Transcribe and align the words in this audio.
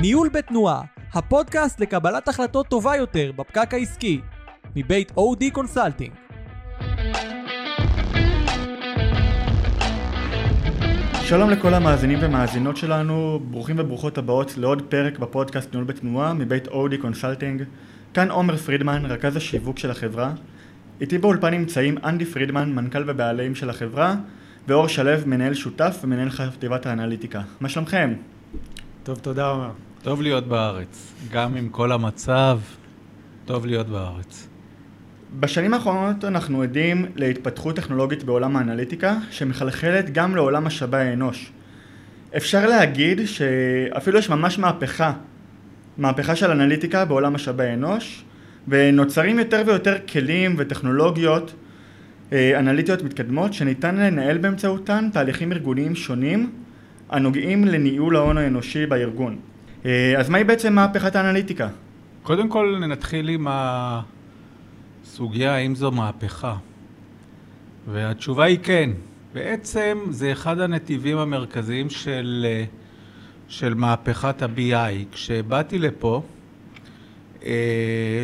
ניהול 0.00 0.28
בתנועה, 0.28 0.82
הפודקאסט 1.14 1.80
לקבלת 1.80 2.28
החלטות 2.28 2.66
טובה 2.66 2.96
יותר 2.96 3.32
בפקק 3.36 3.74
העסקי, 3.74 4.20
מבית 4.76 5.12
OD 5.16 5.50
Consulting. 5.50 6.12
שלום 11.22 11.50
לכל 11.50 11.74
המאזינים 11.74 12.18
ומאזינות 12.22 12.76
שלנו, 12.76 13.40
ברוכים 13.50 13.76
וברוכות 13.78 14.18
הבאות 14.18 14.58
לעוד 14.58 14.82
פרק 14.88 15.18
בפודקאסט 15.18 15.72
ניהול 15.72 15.86
בתנועה 15.86 16.34
מבית 16.34 16.68
OD 16.68 16.98
Consulting. 16.98 17.62
כאן 18.14 18.30
עומר 18.30 18.56
פרידמן, 18.56 19.06
רכז 19.06 19.36
השיווק 19.36 19.78
של 19.78 19.90
החברה. 19.90 20.32
איתי 21.00 21.18
באולפן 21.18 21.50
נמצאים 21.50 21.98
אנדי 22.04 22.24
פרידמן, 22.24 22.72
מנכ"ל 22.72 23.10
ובעלים 23.10 23.54
של 23.54 23.70
החברה, 23.70 24.14
ואור 24.68 24.86
שלו, 24.88 25.10
מנהל 25.26 25.54
שותף 25.54 26.00
ומנהל 26.04 26.30
חטיבת 26.30 26.86
האנליטיקה. 26.86 27.42
מה 27.60 27.68
שלומכם? 27.68 28.14
טוב, 29.02 29.18
תודה 29.18 29.46
עומר. 29.46 29.70
טוב 30.02 30.22
להיות 30.22 30.46
בארץ, 30.46 31.12
גם 31.32 31.56
עם 31.56 31.68
כל 31.68 31.92
המצב, 31.92 32.58
טוב 33.44 33.66
להיות 33.66 33.86
בארץ. 33.86 34.48
בשנים 35.40 35.74
האחרונות 35.74 36.24
אנחנו 36.24 36.62
עדים 36.62 37.06
להתפתחות 37.16 37.76
טכנולוגית 37.76 38.24
בעולם 38.24 38.56
האנליטיקה, 38.56 39.16
שמחלחלת 39.30 40.12
גם 40.12 40.36
לעולם 40.36 40.64
משאבי 40.64 40.96
האנוש. 40.96 41.52
אפשר 42.36 42.66
להגיד 42.66 43.20
שאפילו 43.26 44.18
יש 44.18 44.30
ממש 44.30 44.58
מהפכה, 44.58 45.12
מהפכה 45.98 46.36
של 46.36 46.50
אנליטיקה 46.50 47.04
בעולם 47.04 47.32
משאבי 47.32 47.64
האנוש, 47.64 48.24
ונוצרים 48.68 49.38
יותר 49.38 49.62
ויותר 49.66 49.96
כלים 50.12 50.54
וטכנולוגיות 50.58 51.54
אה, 52.32 52.58
אנליטיות 52.58 53.02
מתקדמות 53.02 53.52
שניתן 53.52 53.96
לנהל 53.96 54.38
באמצעותן 54.38 55.08
תהליכים 55.12 55.52
ארגוניים 55.52 55.94
שונים 55.94 56.52
הנוגעים 57.10 57.64
לניהול 57.64 58.16
ההון 58.16 58.38
האנושי 58.38 58.86
בארגון. 58.86 59.49
אה, 59.86 60.14
אז 60.18 60.28
מהי 60.28 60.44
בעצם 60.44 60.72
מהפכת 60.72 61.16
האנליטיקה? 61.16 61.68
קודם 62.22 62.48
כל 62.48 62.78
נתחיל 62.88 63.28
עם 63.28 63.46
הסוגיה 65.04 65.54
האם 65.54 65.74
זו 65.74 65.90
מהפכה. 65.90 66.56
והתשובה 67.88 68.44
היא 68.44 68.58
כן. 68.62 68.90
בעצם 69.34 69.98
זה 70.10 70.32
אחד 70.32 70.60
הנתיבים 70.60 71.18
המרכזיים 71.18 71.90
של, 71.90 72.46
אה, 72.48 72.64
של 73.48 73.74
מהפכת 73.74 74.42
ה-BI. 74.42 75.04
כשבאתי 75.12 75.78
לפה, 75.78 76.22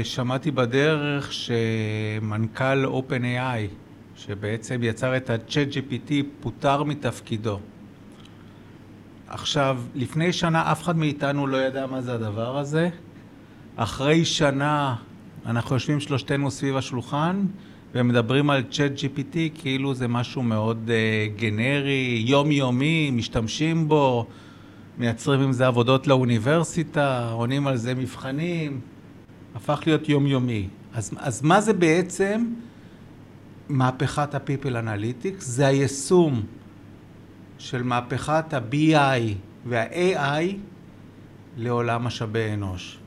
שמעתי 0.03 0.51
בדרך 0.51 1.33
שמנכ"ל 1.33 2.85
OpenAI 2.85 3.69
שבעצם 4.17 4.81
יצר 4.83 5.17
את 5.17 5.31
ה-Chat 5.31 5.73
GPT, 5.73 6.13
פוטר 6.41 6.83
מתפקידו. 6.83 7.59
עכשיו, 9.29 9.79
לפני 9.95 10.33
שנה 10.33 10.73
אף 10.73 10.83
אחד 10.83 10.97
מאיתנו 10.97 11.47
לא 11.47 11.57
ידע 11.57 11.87
מה 11.87 12.01
זה 12.01 12.15
הדבר 12.15 12.59
הזה. 12.59 12.89
אחרי 13.77 14.25
שנה 14.25 14.95
אנחנו 15.47 15.77
יושבים 15.77 16.01
שלושתנו 16.01 16.51
סביב 16.51 16.77
השולחן 16.77 17.47
ומדברים 17.95 18.51
על 18.51 18.63
Chat 18.71 18.99
GPT 18.99 19.37
כאילו 19.55 19.95
זה 19.95 20.09
משהו 20.09 20.43
מאוד 20.43 20.91
uh, 20.91 21.41
גנרי, 21.41 22.25
יומיומי, 22.27 23.11
משתמשים 23.11 23.89
בו, 23.89 24.27
מייצרים 24.99 25.41
עם 25.41 25.53
זה 25.53 25.67
עבודות 25.67 26.07
לאוניברסיטה, 26.07 27.31
עונים 27.33 27.67
על 27.67 27.77
זה 27.77 27.95
מבחנים, 27.95 28.81
הפך 29.55 29.81
להיות 29.87 30.09
יומיומי. 30.09 30.69
אז, 30.95 31.11
אז 31.17 31.43
מה 31.43 31.61
זה 31.61 31.73
בעצם 31.73 32.47
מהפכת 33.69 34.35
ה-People 34.35 34.73
Analytics, 34.73 35.41
זה 35.41 35.67
היישום 35.67 36.43
של 37.59 37.83
מהפכת 37.83 38.55
ה-BI 38.55 39.35
וה-AI 39.67 40.57
לעולם 41.57 42.05
משאבי 42.05 42.53
אנוש. 42.55 42.99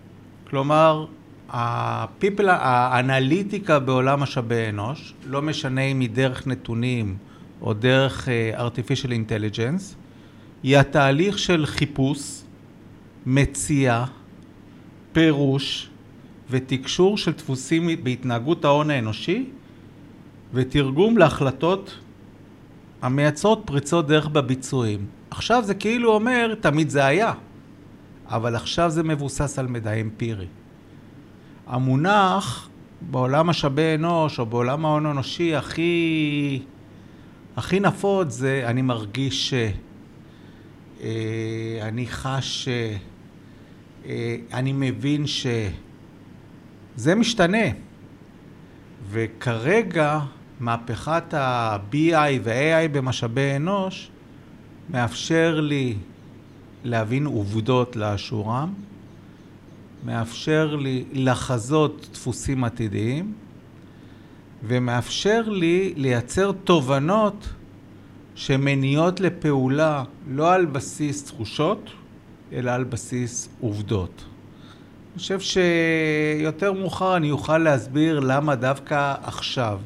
כלומר, 0.50 1.06
ה-People, 1.50 2.48
האנליטיקה 2.48 3.80
בעולם 3.80 4.20
משאבי 4.20 4.70
אנוש, 4.70 5.14
לא 5.26 5.42
משנה 5.42 5.82
אם 5.82 6.00
היא 6.00 6.10
דרך 6.10 6.48
נתונים 6.48 7.18
או 7.62 7.74
דרך 7.74 8.28
uh, 8.28 8.60
artificial 8.60 9.10
intelligence, 9.10 9.96
היא 10.64 10.78
התהליך 10.78 11.40
של 11.40 11.66
חיפוש, 11.66 12.42
מציאה, 13.26 14.06
פירוש 15.12 15.90
ותקשור 16.50 17.18
של 17.18 17.32
דפוסים 17.32 17.90
בהתנהגות 18.04 18.66
ההון 18.66 18.90
האנושי 18.90 19.46
ותרגום 20.54 21.18
להחלטות 21.18 22.00
המייצרות 23.02 23.62
פריצות 23.66 24.08
דרך 24.08 24.28
בביצועים. 24.28 25.06
עכשיו 25.32 25.64
זה 25.64 25.74
כאילו 25.74 26.14
אומר, 26.14 26.56
תמיד 26.62 26.90
זה 26.90 27.06
היה, 27.06 27.34
אבל 28.28 28.56
עכשיו 28.56 28.90
זה 28.90 29.04
מבוסס 29.04 29.60
על 29.60 29.68
מידע 29.68 29.94
אמפירי. 29.94 30.48
המונח 31.68 32.70
בעולם 33.02 33.48
משאבי 33.48 33.96
אנוש 33.96 34.40
או 34.40 34.46
בעולם 34.46 34.86
ההון 34.86 35.06
האנושי 35.06 35.56
הכי, 35.56 36.62
הכי 37.58 37.80
נפוץ 37.80 38.34
זה 38.34 38.64
אני 38.66 38.82
מרגיש 38.82 39.50
ש... 39.50 39.54
אה, 41.02 41.80
אני 41.82 42.08
חש 42.08 42.66
ש... 42.66 42.68
אה, 44.06 44.36
אני 44.54 44.74
מבין 44.74 45.28
ש... 45.28 45.48
זה 46.96 47.16
משתנה. 47.16 47.68
וכרגע 49.10 50.20
מהפכת 50.60 51.34
ה-BI 51.34 52.40
וה-AI 52.44 52.88
במשאבי 52.92 53.56
אנוש 53.56 54.12
מאפשר 54.90 55.60
לי 55.60 55.96
להבין 56.84 57.26
עובדות 57.26 57.96
לאשורם, 57.96 58.74
מאפשר 60.06 60.76
לי 60.76 61.04
לחזות 61.14 62.10
דפוסים 62.14 62.64
עתידיים, 62.64 63.34
ומאפשר 64.64 65.50
לי 65.50 65.94
לייצר 65.98 66.52
תובנות 66.52 67.50
שמניעות 68.36 69.20
לפעולה 69.20 70.04
לא 70.28 70.54
על 70.54 70.66
בסיס 70.66 71.26
תחושות, 71.26 71.90
אלא 72.54 72.72
על 72.72 72.84
בסיס 72.84 73.50
עובדות. 73.62 74.24
אני 75.14 75.20
חושב 75.20 75.40
שיותר 75.40 76.74
מאוחר 76.74 77.18
אני 77.18 77.32
אוכל 77.32 77.58
להסביר 77.58 78.20
למה 78.20 78.56
דווקא 78.56 79.16
עכשיו. 79.24 79.80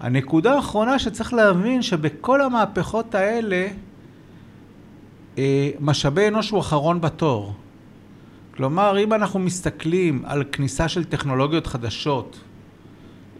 הנקודה 0.00 0.54
האחרונה 0.54 0.98
שצריך 0.98 1.34
להבין 1.34 1.82
שבכל 1.82 2.40
המהפכות 2.40 3.14
האלה 3.14 3.68
אה, 5.38 5.70
משאבי 5.80 6.28
אנוש 6.28 6.50
הוא 6.50 6.60
אחרון 6.60 7.00
בתור. 7.00 7.54
כלומר, 8.56 8.98
אם 8.98 9.12
אנחנו 9.12 9.40
מסתכלים 9.40 10.22
על 10.24 10.44
כניסה 10.52 10.88
של 10.88 11.04
טכנולוגיות 11.04 11.66
חדשות 11.66 12.40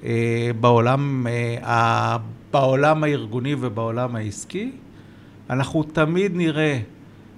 אה, 0.04 0.50
בעולם, 0.60 1.26
אה, 1.62 2.16
בעולם 2.52 3.04
הארגוני 3.04 3.54
ובעולם 3.60 4.16
העסקי, 4.16 4.72
אנחנו 5.50 5.82
תמיד 5.82 6.36
נראה 6.36 6.78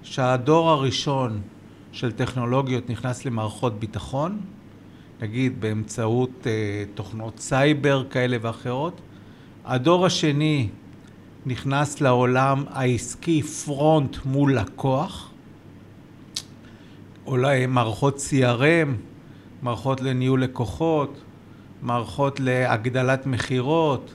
שהדור 0.02 0.70
הראשון 0.70 1.40
של 1.92 2.12
טכנולוגיות 2.12 2.90
נכנס 2.90 3.24
למערכות 3.24 3.80
ביטחון, 3.80 4.40
נגיד 5.22 5.60
באמצעות 5.60 6.46
תוכנות 6.94 7.38
סייבר 7.38 8.04
כאלה 8.10 8.36
ואחרות, 8.40 9.00
הדור 9.68 10.06
השני 10.06 10.68
נכנס 11.46 12.00
לעולם 12.00 12.64
העסקי 12.70 13.42
front 13.42 14.16
מול 14.24 14.56
לקוח, 14.56 15.30
אולי 17.26 17.66
מערכות 17.66 18.16
CRM, 18.16 18.88
מערכות 19.62 20.00
לניהול 20.00 20.42
לקוחות, 20.42 21.20
מערכות 21.82 22.40
להגדלת 22.40 23.26
מכירות, 23.26 24.14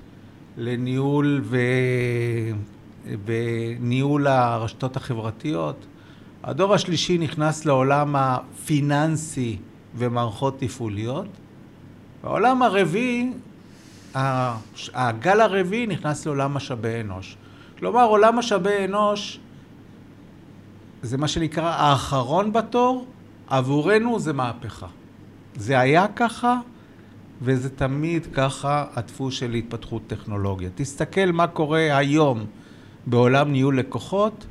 לניהול 0.57 1.41
ו... 1.43 1.57
וניהול 3.25 4.27
הרשתות 4.27 4.97
החברתיות. 4.97 5.85
הדור 6.43 6.73
השלישי 6.73 7.17
נכנס 7.17 7.65
לעולם 7.65 8.15
הפיננסי 8.15 9.57
ומערכות 9.95 10.59
תפעוליות. 10.59 11.27
והעולם 12.23 12.61
הרביעי 12.61 13.31
הגל 14.93 15.41
הרביעי 15.41 15.87
נכנס 15.87 16.25
לעולם 16.25 16.53
משאבי 16.53 17.01
אנוש. 17.01 17.37
כלומר, 17.79 18.03
עולם 18.03 18.35
משאבי 18.35 18.85
אנוש 18.85 19.39
זה 21.01 21.17
מה 21.17 21.27
שנקרא 21.27 21.69
האחרון 21.69 22.53
בתור, 22.53 23.05
עבורנו 23.47 24.19
זה 24.19 24.33
מהפכה. 24.33 24.87
זה 25.55 25.79
היה 25.79 26.05
ככה, 26.15 26.59
וזה 27.41 27.69
תמיד 27.69 28.27
ככה 28.33 28.85
הדפוס 28.95 29.33
של 29.33 29.53
התפתחות 29.53 30.01
טכנולוגיה. 30.07 30.69
תסתכל 30.75 31.31
מה 31.33 31.47
קורה 31.47 31.97
היום 31.97 32.45
בעולם 33.05 33.51
ניהול 33.51 33.79
לקוחות, 33.79 34.45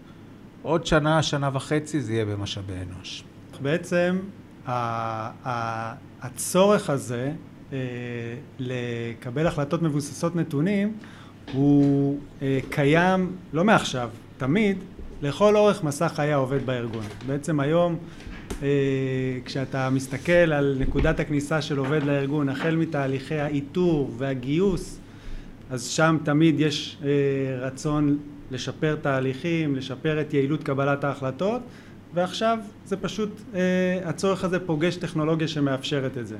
עוד 0.62 0.86
שנה, 0.86 1.22
שנה 1.22 1.50
וחצי 1.52 2.00
זה 2.00 2.12
יהיה 2.12 2.24
במשאבי 2.24 2.72
אנוש. 2.72 3.24
בעצם 3.62 4.18
הצורך 6.22 6.90
הזה 6.90 7.32
לקבל 8.58 9.46
החלטות 9.46 9.82
מבוססות 9.82 10.36
נתונים 10.36 10.92
הוא 11.52 12.18
אה, 12.42 12.58
קיים 12.70 13.32
לא 13.52 13.64
מעכשיו, 13.64 14.10
תמיד, 14.36 14.78
לכל 15.22 15.56
אורך 15.56 15.84
מסע 15.84 16.08
חיי 16.08 16.32
העובד 16.32 16.66
בארגון. 16.66 17.04
בעצם 17.26 17.60
היום 17.60 17.96
אה, 18.62 18.68
כשאתה 19.44 19.90
מסתכל 19.90 20.32
על 20.32 20.76
נקודת 20.78 21.20
הכניסה 21.20 21.62
של 21.62 21.78
עובד 21.78 22.02
לארגון, 22.02 22.48
החל 22.48 22.76
מתהליכי 22.76 23.34
האיתור 23.34 24.10
והגיוס, 24.18 24.98
אז 25.70 25.86
שם 25.86 26.18
תמיד 26.24 26.60
יש 26.60 26.98
אה, 27.04 27.08
רצון 27.66 28.18
לשפר 28.50 28.96
תהליכים, 29.02 29.76
לשפר 29.76 30.20
את 30.20 30.34
יעילות 30.34 30.62
קבלת 30.62 31.04
ההחלטות, 31.04 31.60
ועכשיו 32.14 32.58
זה 32.86 32.96
פשוט, 32.96 33.30
אה, 33.54 33.60
הצורך 34.04 34.44
הזה 34.44 34.58
פוגש 34.58 34.96
טכנולוגיה 34.96 35.48
שמאפשרת 35.48 36.18
את 36.18 36.26
זה. 36.26 36.36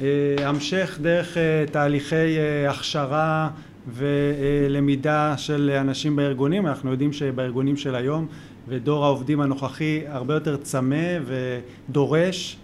אה, 0.00 0.48
המשך 0.48 0.98
דרך 1.02 1.36
אה, 1.36 1.64
תהליכי 1.72 2.38
אה, 2.38 2.70
הכשרה 2.70 3.50
ולמידה 3.88 5.34
של 5.36 5.70
אנשים 5.80 6.16
בארגונים, 6.16 6.66
אנחנו 6.66 6.90
יודעים 6.90 7.12
שבארגונים 7.12 7.76
של 7.76 7.94
היום 7.94 8.26
ודור 8.68 9.04
העובדים 9.04 9.40
הנוכחי 9.40 10.02
הרבה 10.06 10.34
יותר 10.34 10.56
צמא 10.56 11.18
ודורש 11.88 12.58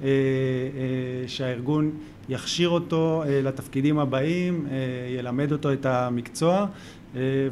שהארגון 1.26 1.90
יכשיר 2.28 2.68
אותו 2.68 3.22
לתפקידים 3.28 3.98
הבאים, 3.98 4.66
ילמד 5.18 5.52
אותו 5.52 5.72
את 5.72 5.86
המקצוע. 5.86 6.66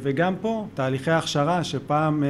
וגם 0.01 0.33
פה 0.41 0.67
תהליכי 0.73 1.11
הכשרה 1.11 1.63
שפעם 1.63 2.23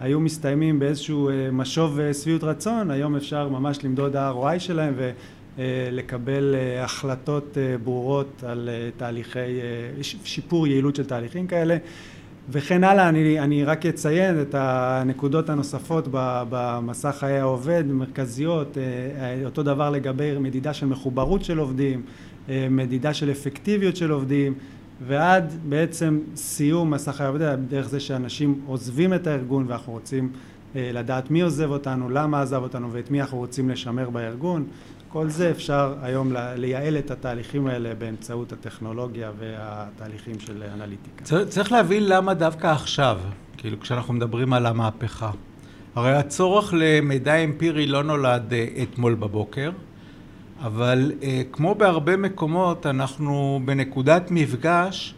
היו 0.00 0.20
מסתיימים 0.20 0.78
באיזשהו 0.78 1.30
משוב 1.52 1.98
שביעות 2.12 2.44
רצון, 2.44 2.90
היום 2.90 3.16
אפשר 3.16 3.48
ממש 3.48 3.84
למדוד 3.84 4.16
ה-ROI 4.16 4.58
שלהם 4.58 4.94
ולקבל 5.58 6.54
החלטות 6.80 7.58
ברורות 7.84 8.44
על 8.46 8.68
תהליכי, 8.96 9.60
שיפור 10.24 10.66
יעילות 10.66 10.96
של 10.96 11.04
תהליכים 11.04 11.46
כאלה 11.46 11.76
וכן 12.50 12.84
הלאה, 12.84 13.08
אני, 13.08 13.40
אני 13.40 13.64
רק 13.64 13.86
אציין 13.86 14.40
את 14.42 14.54
הנקודות 14.58 15.48
הנוספות 15.48 16.08
במסע 16.50 17.12
חיי 17.12 17.38
העובד, 17.38 17.84
מרכזיות, 17.86 18.78
אה, 18.78 18.82
אה, 18.82 19.44
אותו 19.44 19.62
דבר 19.62 19.90
לגבי 19.90 20.38
מדידה 20.38 20.74
של 20.74 20.86
מחוברות 20.86 21.44
של 21.44 21.58
עובדים, 21.58 22.02
אה, 22.48 22.66
מדידה 22.70 23.14
של 23.14 23.30
אפקטיביות 23.30 23.96
של 23.96 24.10
עובדים, 24.10 24.54
ועד 25.06 25.52
בעצם 25.68 26.18
סיום 26.36 26.94
חיי 27.12 27.26
העובד, 27.26 27.58
דרך 27.68 27.88
זה 27.88 28.00
שאנשים 28.00 28.60
עוזבים 28.66 29.14
את 29.14 29.26
הארגון 29.26 29.64
ואנחנו 29.68 29.92
רוצים 29.92 30.32
לדעת 30.74 31.30
מי 31.30 31.40
עוזב 31.40 31.70
אותנו, 31.70 32.10
למה 32.10 32.42
עזב 32.42 32.62
אותנו 32.62 32.92
ואת 32.92 33.10
מי 33.10 33.20
אנחנו 33.20 33.38
רוצים 33.38 33.70
לשמר 33.70 34.10
בארגון. 34.10 34.64
כל 35.12 35.28
זה 35.28 35.50
אפשר 35.50 35.94
היום 36.02 36.32
לייעל 36.56 36.98
את 36.98 37.10
התהליכים 37.10 37.66
האלה 37.66 37.94
באמצעות 37.94 38.52
הטכנולוגיה 38.52 39.30
והתהליכים 39.38 40.40
של 40.40 40.62
אנליטיקה. 40.74 41.24
צריך 41.48 41.72
להבין 41.72 42.08
למה 42.08 42.34
דווקא 42.34 42.66
עכשיו, 42.66 43.18
כאילו 43.56 43.80
כשאנחנו 43.80 44.14
מדברים 44.14 44.52
על 44.52 44.66
המהפכה. 44.66 45.30
הרי 45.94 46.12
הצורך 46.12 46.74
למידע 46.76 47.34
אמפירי 47.34 47.86
לא 47.86 48.02
נולד 48.02 48.52
אה, 48.52 48.66
אתמול 48.82 49.14
בבוקר, 49.14 49.70
אבל 50.62 51.12
אה, 51.22 51.42
כמו 51.52 51.74
בהרבה 51.74 52.16
מקומות 52.16 52.86
אנחנו 52.86 53.60
בנקודת 53.64 54.30
מפגש 54.30 55.14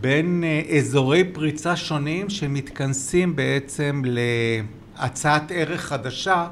בין 0.00 0.44
אה, 0.44 0.78
אזורי 0.78 1.24
פריצה 1.24 1.76
שונים 1.76 2.30
שמתכנסים 2.30 3.36
בעצם 3.36 4.02
להצעת 4.04 5.52
ערך 5.54 5.80
חדשה 5.80 6.46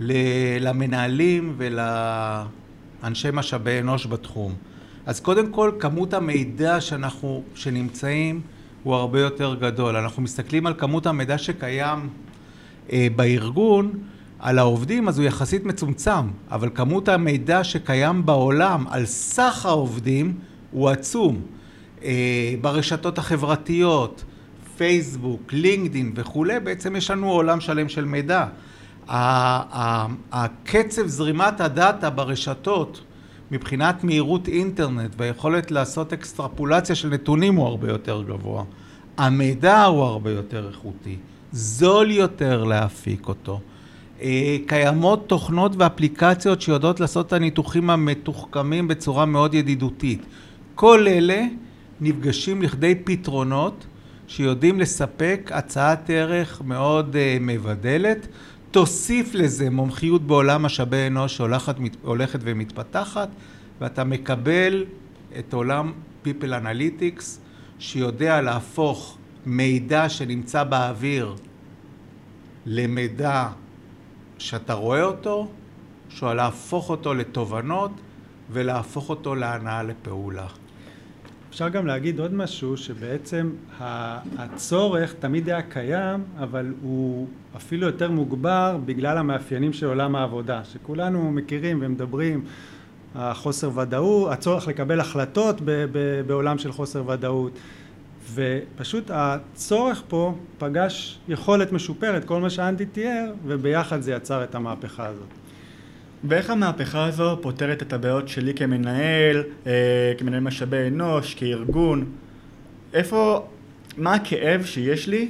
למנהלים 0.00 1.54
ולאנשי 1.56 3.28
משאבי 3.32 3.80
אנוש 3.80 4.06
בתחום. 4.06 4.54
אז 5.06 5.20
קודם 5.20 5.52
כל 5.52 5.70
כמות 5.78 6.14
המידע 6.14 6.80
שאנחנו, 6.80 7.42
שנמצאים 7.54 8.40
הוא 8.82 8.94
הרבה 8.94 9.20
יותר 9.20 9.54
גדול. 9.54 9.96
אנחנו 9.96 10.22
מסתכלים 10.22 10.66
על 10.66 10.74
כמות 10.78 11.06
המידע 11.06 11.38
שקיים 11.38 12.08
אה, 12.92 13.06
בארגון, 13.16 13.92
על 14.38 14.58
העובדים, 14.58 15.08
אז 15.08 15.18
הוא 15.18 15.26
יחסית 15.26 15.64
מצומצם, 15.64 16.28
אבל 16.50 16.68
כמות 16.74 17.08
המידע 17.08 17.64
שקיים 17.64 18.26
בעולם 18.26 18.84
על 18.90 19.06
סך 19.06 19.66
העובדים 19.66 20.38
הוא 20.70 20.88
עצום. 20.88 21.40
אה, 22.04 22.54
ברשתות 22.60 23.18
החברתיות, 23.18 24.24
פייסבוק, 24.76 25.52
לינקדין 25.52 26.12
וכולי, 26.14 26.60
בעצם 26.60 26.96
יש 26.96 27.10
לנו 27.10 27.30
עולם 27.30 27.60
שלם 27.60 27.88
של 27.88 28.04
מידע. 28.04 28.46
הקצב 29.08 31.06
זרימת 31.06 31.60
הדאטה 31.60 32.10
ברשתות 32.10 33.00
מבחינת 33.50 34.04
מהירות 34.04 34.48
אינטרנט 34.48 35.14
והיכולת 35.16 35.70
לעשות 35.70 36.12
אקסטרפולציה 36.12 36.94
של 36.94 37.08
נתונים 37.08 37.54
הוא 37.54 37.66
הרבה 37.66 37.88
יותר 37.88 38.22
גבוה. 38.22 38.64
המידע 39.18 39.84
הוא 39.84 40.02
הרבה 40.02 40.30
יותר 40.30 40.68
איכותי, 40.68 41.16
זול 41.52 42.10
יותר 42.10 42.64
להפיק 42.64 43.28
אותו. 43.28 43.60
אה, 44.22 44.56
קיימות 44.66 45.28
תוכנות 45.28 45.72
ואפליקציות 45.78 46.60
שיודעות 46.60 47.00
לעשות 47.00 47.26
את 47.26 47.32
הניתוחים 47.32 47.90
המתוחכמים 47.90 48.88
בצורה 48.88 49.26
מאוד 49.26 49.54
ידידותית. 49.54 50.22
כל 50.74 51.08
אלה 51.08 51.44
נפגשים 52.00 52.62
לכדי 52.62 52.94
פתרונות 53.04 53.86
שיודעים 54.26 54.80
לספק 54.80 55.50
הצעת 55.54 56.10
ערך 56.10 56.62
מאוד 56.64 57.14
uh, 57.14 57.42
מבדלת 57.42 58.26
תוסיף 58.74 59.34
לזה 59.34 59.70
מומחיות 59.70 60.22
בעולם 60.22 60.62
משאבי 60.62 61.06
אנוש 61.06 61.36
שהולכת 61.36 62.40
ומתפתחת 62.40 63.28
ואתה 63.80 64.04
מקבל 64.04 64.84
את 65.38 65.52
עולם 65.54 65.92
People 66.24 66.48
Analytics 66.62 67.24
שיודע 67.78 68.40
להפוך 68.40 69.18
מידע 69.46 70.08
שנמצא 70.08 70.64
באוויר 70.64 71.34
למידע 72.66 73.48
שאתה 74.38 74.74
רואה 74.74 75.02
אותו, 75.02 75.48
שהוא 76.08 76.32
להפוך 76.32 76.90
אותו 76.90 77.14
לתובנות 77.14 77.90
ולהפוך 78.50 79.08
אותו 79.10 79.34
להנאה 79.34 79.82
לפעולה. 79.82 80.46
אפשר 81.54 81.68
גם 81.68 81.86
להגיד 81.86 82.20
עוד 82.20 82.34
משהו, 82.34 82.76
שבעצם 82.76 83.50
הצורך 84.38 85.14
תמיד 85.18 85.48
היה 85.48 85.62
קיים, 85.62 86.24
אבל 86.38 86.74
הוא 86.82 87.26
אפילו 87.56 87.86
יותר 87.86 88.10
מוגבר 88.10 88.76
בגלל 88.84 89.18
המאפיינים 89.18 89.72
של 89.72 89.86
עולם 89.86 90.16
העבודה, 90.16 90.64
שכולנו 90.64 91.30
מכירים 91.30 91.78
ומדברים, 91.82 92.44
החוסר 93.14 93.78
ודאות, 93.78 94.32
הצורך 94.32 94.68
לקבל 94.68 95.00
החלטות 95.00 95.60
ב- 95.60 95.84
ב- 95.92 96.20
בעולם 96.26 96.58
של 96.58 96.72
חוסר 96.72 97.08
ודאות, 97.08 97.52
ופשוט 98.34 99.10
הצורך 99.14 100.02
פה 100.08 100.34
פגש 100.58 101.18
יכולת 101.28 101.72
משופרת, 101.72 102.24
כל 102.24 102.40
מה 102.40 102.50
שאנדי 102.50 102.86
תיאר, 102.86 103.32
וביחד 103.46 104.00
זה 104.00 104.12
יצר 104.12 104.44
את 104.44 104.54
המהפכה 104.54 105.06
הזאת. 105.06 105.43
ואיך 106.28 106.50
המהפכה 106.50 107.04
הזו 107.04 107.38
פותרת 107.42 107.82
את 107.82 107.92
הבעיות 107.92 108.28
שלי 108.28 108.54
כמנהל, 108.54 109.42
אה, 109.66 110.12
כמנהל 110.18 110.40
משאבי 110.40 110.88
אנוש, 110.88 111.34
כארגון? 111.34 112.04
איפה, 112.94 113.46
מה 113.96 114.14
הכאב 114.14 114.64
שיש 114.64 115.08
לי 115.08 115.28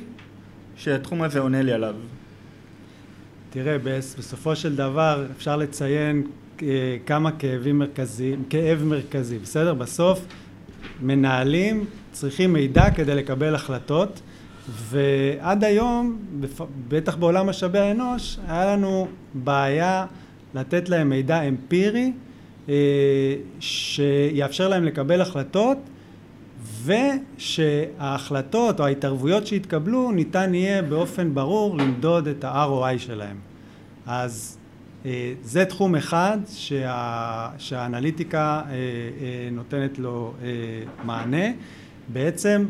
שהתחום 0.77 1.23
הזה 1.23 1.39
עונה 1.41 1.63
לי 1.63 1.73
עליו? 1.73 1.95
תראה, 3.51 3.77
בסופו 3.79 4.57
של 4.57 4.77
דבר 4.77 5.27
אפשר 5.37 5.57
לציין 5.57 6.27
אה, 6.63 6.97
כמה 7.07 7.33
כאבים 7.33 7.79
מרכזיים, 7.79 8.45
כאב 8.51 8.83
מרכזי, 8.85 9.39
בסדר? 9.39 9.75
בסוף 9.75 10.27
מנהלים 11.03 11.85
צריכים 12.13 12.53
מידע 12.53 12.91
כדי 12.91 13.15
לקבל 13.15 13.55
החלטות 13.55 14.21
ועד 14.69 15.65
היום, 15.65 16.19
בטח 16.89 17.17
בעולם 17.17 17.47
משאבי 17.47 17.79
האנוש, 17.79 18.39
היה 18.49 18.77
לנו 18.77 19.09
בעיה 19.35 20.07
לתת 20.55 20.89
להם 20.89 21.09
מידע 21.09 21.43
אמפירי 21.43 22.13
אה, 22.69 22.75
שיאפשר 23.61 24.69
להם 24.69 24.85
לקבל 24.85 25.21
החלטות 25.21 25.79
ושההחלטות 26.85 28.81
או 28.81 28.85
ההתערבויות 28.85 29.47
שיתקבלו 29.47 30.13
ניתן 30.13 30.55
יהיה 30.55 30.83
באופן 30.83 31.35
ברור 31.35 31.77
למדוד 31.77 32.29
את 32.29 32.45
ה-ROI 32.45 32.99
שלהם. 32.99 33.37
אז 34.07 34.59
אה, 35.07 35.33
זה 35.43 35.65
תחום 35.65 35.95
אחד 35.95 36.39
שה, 36.49 37.49
שהאנליטיקה 37.59 38.63
אה, 38.71 38.75
נותנת 39.53 39.99
לו 39.99 40.35
מענה. 41.05 41.47
בעצם 42.09 42.65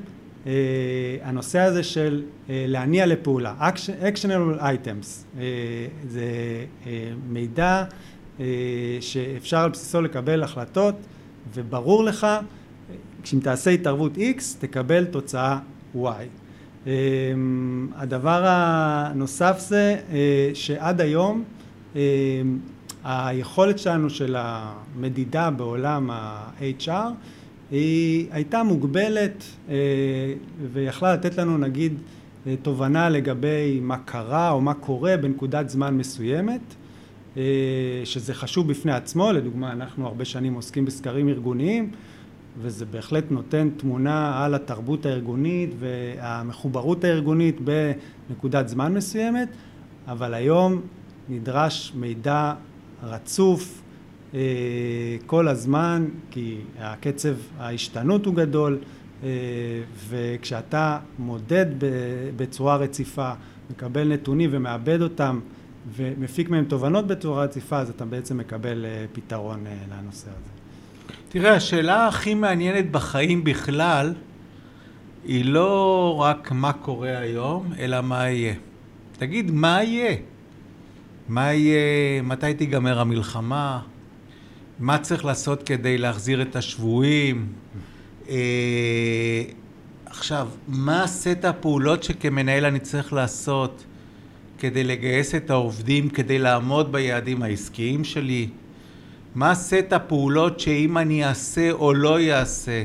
הנושא 1.22 1.58
הזה 1.58 1.82
של 1.82 2.22
להניע 2.48 3.06
לפעולה, 3.06 3.54
actionable 4.02 4.60
items, 4.60 5.38
זה 6.08 6.24
מידע 7.28 7.84
שאפשר 9.00 9.58
על 9.58 9.70
בסיסו 9.70 10.02
לקבל 10.02 10.42
החלטות 10.42 10.94
וברור 11.54 12.04
לך 12.04 12.26
כשאם 13.22 13.40
תעשה 13.40 13.70
התערבות 13.70 14.16
X 14.16 14.42
תקבל 14.58 15.04
תוצאה 15.04 15.58
Y. 15.96 16.88
הדבר 17.94 18.42
הנוסף 18.46 19.56
זה 19.58 19.96
שעד 20.54 21.00
היום 21.00 21.44
היכולת 23.04 23.78
שלנו 23.78 24.10
של 24.10 24.36
המדידה 24.38 25.50
בעולם 25.50 26.10
ה-HR 26.10 26.90
היא 27.74 28.26
הייתה 28.30 28.62
מוגבלת 28.62 29.44
אה, 29.68 29.74
ויכלה 30.72 31.14
לתת 31.14 31.38
לנו 31.38 31.58
נגיד 31.58 31.92
אה, 32.46 32.54
תובנה 32.62 33.08
לגבי 33.08 33.80
מה 33.82 33.98
קרה 33.98 34.50
או 34.50 34.60
מה 34.60 34.74
קורה 34.74 35.16
בנקודת 35.16 35.68
זמן 35.68 35.96
מסוימת 35.96 36.60
שזה 38.04 38.34
חשוב 38.34 38.68
בפני 38.68 38.92
עצמו, 38.92 39.32
לדוגמה 39.32 39.72
אנחנו 39.72 40.06
הרבה 40.06 40.24
שנים 40.24 40.54
עוסקים 40.54 40.84
בסקרים 40.84 41.28
ארגוניים 41.28 41.90
וזה 42.58 42.86
בהחלט 42.86 43.24
נותן 43.30 43.68
תמונה 43.76 44.44
על 44.44 44.54
התרבות 44.54 45.06
הארגונית 45.06 45.70
והמחוברות 45.78 47.04
הארגונית 47.04 47.56
בנקודת 47.60 48.68
זמן 48.68 48.94
מסוימת, 48.94 49.48
אבל 50.06 50.34
היום 50.34 50.80
נדרש 51.28 51.92
מידע 51.96 52.52
רצוף 53.02 53.78
אה, 53.78 53.83
כל 55.26 55.48
הזמן, 55.48 56.04
כי 56.30 56.56
הקצב 56.78 57.34
ההשתנות 57.58 58.26
הוא 58.26 58.34
גדול, 58.34 58.78
אה, 59.22 59.28
וכשאתה 60.08 60.98
מודד 61.18 61.66
בצורה 62.36 62.76
רציפה, 62.76 63.32
מקבל 63.70 64.12
נתונים 64.12 64.50
ומעבד 64.52 65.02
אותם 65.02 65.40
ומפיק 65.96 66.50
מהם 66.50 66.64
תובנות 66.64 67.06
בצורה 67.06 67.44
רציפה, 67.44 67.78
אז 67.78 67.90
אתה 67.90 68.04
בעצם 68.04 68.38
מקבל 68.38 68.84
אה, 68.84 69.04
פתרון 69.12 69.64
לנושא 69.90 70.28
הזה. 70.30 70.50
תראה, 71.28 71.54
השאלה 71.54 72.06
הכי 72.06 72.34
מעניינת 72.34 72.90
בחיים 72.90 73.44
בכלל 73.44 74.14
היא 75.24 75.44
לא 75.44 76.16
רק 76.20 76.52
מה 76.52 76.72
קורה 76.72 77.18
היום, 77.18 77.72
אלא 77.78 78.00
מה 78.00 78.30
יהיה. 78.30 78.54
תגיד, 79.18 79.50
מה 79.50 79.82
יהיה? 79.82 80.16
מה 81.28 81.52
יהיה, 81.52 82.22
מתי 82.22 82.54
תיגמר 82.54 83.00
המלחמה? 83.00 83.80
מה 84.78 84.98
צריך 84.98 85.24
לעשות 85.24 85.62
כדי 85.62 85.98
להחזיר 85.98 86.42
את 86.42 86.56
השבויים? 86.56 87.46
אה, 88.28 89.42
עכשיו, 90.06 90.48
מה 90.68 91.06
סט 91.06 91.44
הפעולות 91.44 92.02
שכמנהל 92.02 92.64
אני 92.64 92.78
צריך 92.78 93.12
לעשות 93.12 93.84
כדי 94.58 94.84
לגייס 94.84 95.34
את 95.34 95.50
העובדים, 95.50 96.08
כדי 96.08 96.38
לעמוד 96.38 96.92
ביעדים 96.92 97.42
העסקיים 97.42 98.04
שלי? 98.04 98.48
מה 99.34 99.54
סט 99.54 99.92
הפעולות 99.92 100.60
שאם 100.60 100.98
אני 100.98 101.24
אעשה 101.24 101.70
או 101.70 101.94
לא 101.94 102.20
אעשה, 102.20 102.84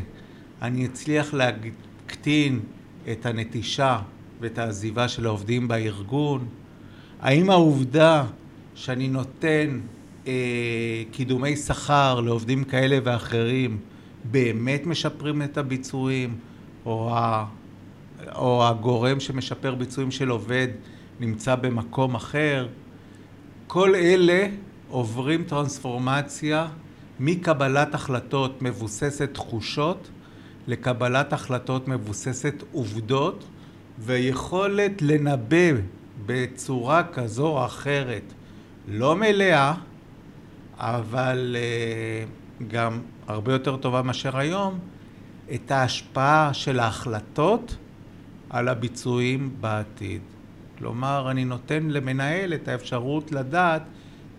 אני 0.61 0.85
אצליח 0.85 1.33
להקטין 1.33 2.59
את 3.11 3.25
הנטישה 3.25 3.99
ואת 4.41 4.57
העזיבה 4.57 5.07
של 5.07 5.25
העובדים 5.25 5.67
בארגון? 5.67 6.45
האם 7.21 7.49
העובדה 7.49 8.25
שאני 8.75 9.07
נותן 9.07 9.79
קידומי 11.11 11.55
שכר 11.55 12.19
לעובדים 12.19 12.63
כאלה 12.63 12.97
ואחרים 13.03 13.77
באמת 14.23 14.85
משפרים 14.85 15.41
את 15.41 15.57
הביצועים, 15.57 16.35
או, 16.85 17.09
ה, 17.13 17.45
או 18.35 18.67
הגורם 18.67 19.19
שמשפר 19.19 19.75
ביצועים 19.75 20.11
של 20.11 20.29
עובד 20.29 20.67
נמצא 21.19 21.55
במקום 21.55 22.15
אחר? 22.15 22.67
כל 23.67 23.95
אלה 23.95 24.47
עוברים 24.89 25.43
טרנספורמציה 25.43 26.67
מקבלת 27.19 27.95
החלטות 27.95 28.61
מבוססת 28.61 29.33
תחושות 29.33 30.09
לקבלת 30.67 31.33
החלטות 31.33 31.87
מבוססת 31.87 32.63
עובדות 32.71 33.43
ויכולת 33.99 35.01
לנבא 35.01 35.79
בצורה 36.25 37.03
כזו 37.03 37.47
או 37.47 37.65
אחרת, 37.65 38.33
לא 38.87 39.15
מלאה, 39.15 39.73
אבל 40.79 41.55
uh, 41.55 42.63
גם 42.67 43.01
הרבה 43.27 43.53
יותר 43.53 43.77
טובה 43.77 44.01
מאשר 44.01 44.37
היום, 44.37 44.79
את 45.53 45.71
ההשפעה 45.71 46.53
של 46.53 46.79
ההחלטות 46.79 47.77
על 48.49 48.67
הביצועים 48.67 49.49
בעתיד. 49.59 50.21
כלומר, 50.77 51.31
אני 51.31 51.45
נותן 51.45 51.83
למנהל 51.89 52.53
את 52.53 52.67
האפשרות 52.67 53.31
לדעת 53.31 53.81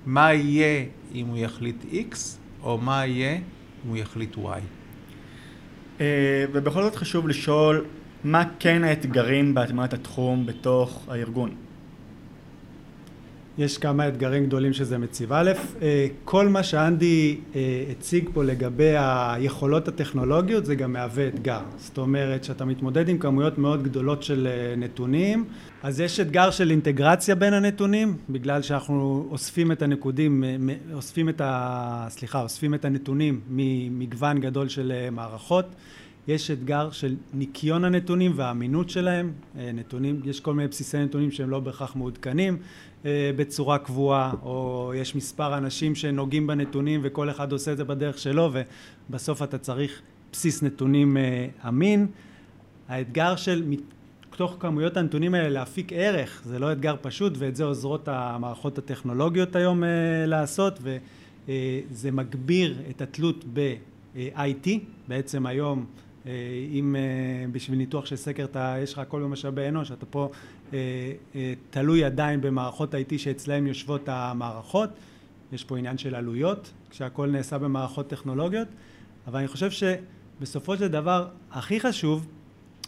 מה 0.07 0.33
יהיה 0.33 0.85
אם 1.15 1.27
הוא 1.27 1.39
יחליט 1.39 1.85
X, 1.85 2.17
או 2.63 2.79
מה 2.79 3.07
יהיה 3.07 3.35
אם 3.35 3.89
הוא 3.89 3.97
יחליט 3.97 4.37
Y. 4.37 4.61
אה, 6.01 6.45
ובכל 6.53 6.83
זאת 6.83 6.97
חשוב 6.97 7.29
לשאול, 7.29 7.85
מה 8.25 8.45
כן 8.59 8.85
האתגרים 8.85 9.55
בהטמעת 9.55 9.93
התחום 9.93 10.47
בתוך 10.47 11.07
הארגון? 11.09 11.55
יש 13.61 13.79
כמה 13.79 14.09
אתגרים 14.09 14.47
גדולים 14.47 14.73
שזה 14.73 14.99
מציב. 14.99 15.33
א', 15.33 15.53
אה, 15.83 16.07
כל 16.25 16.49
מה 16.49 16.63
שאנדי 16.63 17.37
אה, 17.55 17.85
הציג 17.91 18.29
פה 18.35 18.45
לגבי 18.45 18.95
היכולות 18.97 19.89
הטכנולוגיות 19.89 20.67
זה 20.67 20.75
גם 20.75 20.93
מהווה 20.93 21.29
אתגר. 21.29 21.61
זאת 21.77 21.99
אומרת 21.99 22.45
שאתה 22.45 22.65
מתמודד 22.65 23.09
עם 23.09 23.19
כמויות 23.19 23.59
מאוד 23.59 23.83
גדולות 23.83 24.23
של 24.23 24.47
אה, 24.51 24.77
נתונים, 24.77 25.45
אז 25.83 26.01
יש 26.01 26.21
אתגר 26.21 26.51
של 26.51 26.71
אינטגרציה 26.71 27.35
בין 27.35 27.55
הנתונים, 27.55 28.17
בגלל 28.31 28.63
שאנחנו 28.63 29.29
אוספים 29.31 29.73
את 29.73 29.83
הנקודים, 29.83 30.45
אוספים 30.95 31.29
את 31.29 31.41
ה... 31.41 32.07
סליחה, 32.09 32.43
אוספים 32.43 32.75
את 32.75 32.85
הנתונים 32.85 33.41
ממגוון 33.49 34.41
גדול 34.41 34.69
של 34.69 34.93
מערכות. 35.13 35.67
יש 36.29 36.51
אתגר 36.51 36.91
של 36.91 37.17
ניקיון 37.35 37.85
הנתונים 37.85 38.33
והאמינות 38.37 38.91
שלהם, 38.91 39.33
נתונים, 39.55 40.21
יש 40.25 40.41
כל 40.41 40.55
מיני 40.55 40.69
בסיסי 40.69 40.99
נתונים 40.99 41.31
שהם 41.31 41.51
לא 41.51 41.61
בהכרח 41.61 41.97
מעודכנים 41.97 42.59
אה, 43.05 43.31
בצורה 43.37 43.79
קבועה, 43.79 44.33
או 44.43 44.93
יש 44.97 45.17
מספר 45.17 45.59
אנשים 45.59 45.95
שנוגעים 45.95 46.47
בנתונים 46.47 47.01
וכל 47.03 47.31
אחד 47.31 47.53
עושה 47.53 47.73
את 47.73 47.77
זה 47.77 47.85
בדרך 47.85 48.19
שלו, 48.19 48.53
ובסוף 49.09 49.43
אתה 49.43 49.59
צריך 49.59 50.03
בסיס 50.33 50.63
נתונים 50.63 51.17
אה, 51.17 51.47
אמין. 51.69 52.07
האתגר 52.89 53.37
של 53.37 53.65
מתוך 53.67 54.57
כמויות 54.61 54.97
הנתונים 54.97 55.35
האלה 55.35 55.49
להפיק 55.49 55.93
ערך, 55.93 56.43
זה 56.45 56.59
לא 56.59 56.73
אתגר 56.73 56.95
פשוט, 57.01 57.33
ואת 57.39 57.57
זה 57.57 57.65
עוזרות 57.65 58.09
המערכות 58.09 58.79
הטכנולוגיות 58.79 59.57
היום 59.57 59.85
אה, 59.85 59.89
לעשות, 60.27 60.79
וזה 60.83 62.11
מגביר 62.13 62.79
את 62.91 63.03
התלות 63.03 63.45
ב-IT, 63.53 64.69
בעצם 65.09 65.47
היום 65.47 65.79
אה, 65.79 66.10
אם 66.27 66.97
אה, 66.97 67.47
בשביל 67.53 67.79
ניתוח 67.79 68.07
של 68.07 68.17
סקר 68.17 68.45
אתה, 68.45 68.77
יש 68.83 68.93
לך 68.93 68.99
הכל 68.99 69.23
במשאבי 69.23 69.69
אנוש, 69.69 69.93
אתה 69.93 70.07
פה 70.07 70.31
אה, 70.73 70.79
תלוי 71.71 72.05
עדיין 72.05 72.41
במערכות 72.41 72.95
IT 72.95 73.19
שאצלהם 73.19 73.67
יושבות 73.67 74.09
המערכות, 74.09 74.91
יש 75.53 75.65
פה 75.65 75.79
עניין 75.79 75.99
של 75.99 76.15
עלויות, 76.15 76.73
כשהכל 76.91 77.31
נעשה 77.31 77.59
במערכות 77.59 78.09
טכנולוגיות, 78.09 78.69
אבל 79.27 79.39
אני 79.39 79.49
חושב 79.49 79.71
שבסופו 79.71 80.77
של 80.77 80.89
דבר 80.89 81.29
הכי 81.51 81.81
חשוב 81.81 82.27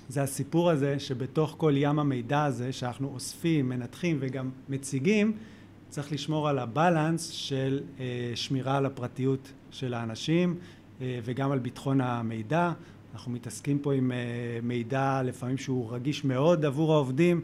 זה 0.08 0.22
הסיפור 0.22 0.70
הזה 0.70 0.98
שבתוך 0.98 1.54
כל 1.58 1.72
ים 1.76 1.98
המידע 1.98 2.44
הזה 2.44 2.72
שאנחנו 2.72 3.10
אוספים, 3.14 3.68
מנתחים 3.68 4.16
וגם 4.20 4.50
מציגים, 4.68 5.32
צריך 5.88 6.12
לשמור 6.12 6.48
על 6.48 6.58
הבלנס 6.58 7.28
של 7.28 7.80
שמירה 8.34 8.76
על 8.76 8.86
הפרטיות 8.86 9.52
של 9.70 9.94
האנשים 9.94 10.56
וגם 11.00 11.52
על 11.52 11.58
ביטחון 11.58 12.00
המידע. 12.00 12.72
אנחנו 13.12 13.32
מתעסקים 13.32 13.78
פה 13.78 13.94
עם 13.94 14.12
אה, 14.12 14.16
מידע 14.62 15.22
לפעמים 15.24 15.58
שהוא 15.58 15.92
רגיש 15.92 16.24
מאוד 16.24 16.64
עבור 16.64 16.94
העובדים 16.94 17.40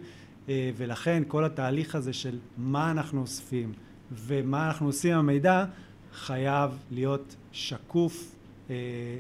אה, 0.48 0.70
ולכן 0.76 1.22
כל 1.28 1.44
התהליך 1.44 1.94
הזה 1.94 2.12
של 2.12 2.38
מה 2.56 2.90
אנחנו 2.90 3.20
אוספים 3.20 3.72
ומה 4.12 4.66
אנחנו 4.68 4.87
עושים 4.87 5.12
עם 5.12 5.18
המידע 5.18 5.64
חייב 6.12 6.70
להיות 6.90 7.37
שקוף 7.52 8.34
אה, 8.70 8.75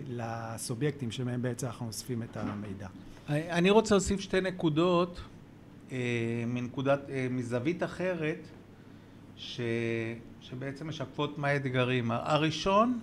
לסובייקטים 0.08 1.10
שמהם 1.10 1.42
בעצם 1.42 1.66
אנחנו 1.66 1.86
אוספים 1.86 2.22
את 2.22 2.36
המידע. 2.36 2.88
אני 3.28 3.70
רוצה 3.70 3.94
להוסיף 3.94 4.20
שתי 4.20 4.40
נקודות 4.40 5.20
מנקודת, 6.46 7.00
מזווית 7.30 7.82
אחרת 7.82 8.38
ש, 9.36 9.60
שבעצם 10.40 10.88
משקפות 10.88 11.38
מה 11.38 11.48
האתגרים. 11.48 12.10
הראשון 12.10 12.98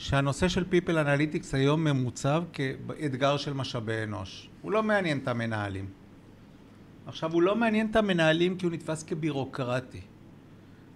שהנושא 0.00 0.48
של 0.48 0.64
People 0.72 0.90
Analytics 0.90 1.46
היום 1.52 1.84
ממוצב 1.84 2.44
כאתגר 2.52 3.36
של 3.36 3.52
משאבי 3.52 4.02
אנוש. 4.02 4.50
הוא 4.62 4.72
לא 4.72 4.82
מעניין 4.82 5.18
את 5.18 5.28
המנהלים. 5.28 5.86
עכשיו, 7.06 7.32
הוא 7.32 7.42
לא 7.42 7.56
מעניין 7.56 7.86
את 7.90 7.96
המנהלים 7.96 8.56
כי 8.56 8.66
הוא 8.66 8.72
נתפס 8.72 9.02
כבירוקרטי. 9.02 10.00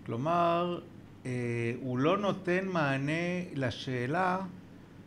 כלומר, 0.07 0.81
אה, 1.27 1.31
הוא 1.81 1.99
לא 1.99 2.19
נותן 2.19 2.67
מענה 2.67 3.43
לשאלה 3.55 4.41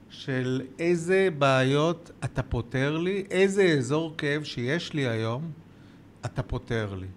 של 0.10 0.62
איזה 0.80 1.30
בעיות 1.38 2.12
אתה 2.24 2.44
פותר 2.44 2.98
לי, 2.98 3.24
איזה 3.32 3.64
אזור 3.64 4.14
כאב 4.18 4.44
שיש 4.44 4.94
לי 4.94 5.08
היום, 5.08 5.52
אתה 6.26 6.44
פותר 6.44 6.96
לי. 6.96 7.08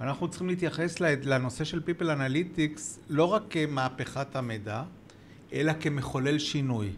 אנחנו 0.00 0.28
צריכים 0.28 0.48
להתייחס 0.48 1.00
לנושא 1.00 1.64
של 1.64 1.80
People 1.86 2.04
Analytics 2.04 2.80
לא 3.08 3.24
רק 3.24 3.42
כמהפכת 3.50 4.36
המידע, 4.36 4.82
אלא 5.52 5.72
כמחולל 5.80 6.38
שינוי. 6.38 6.90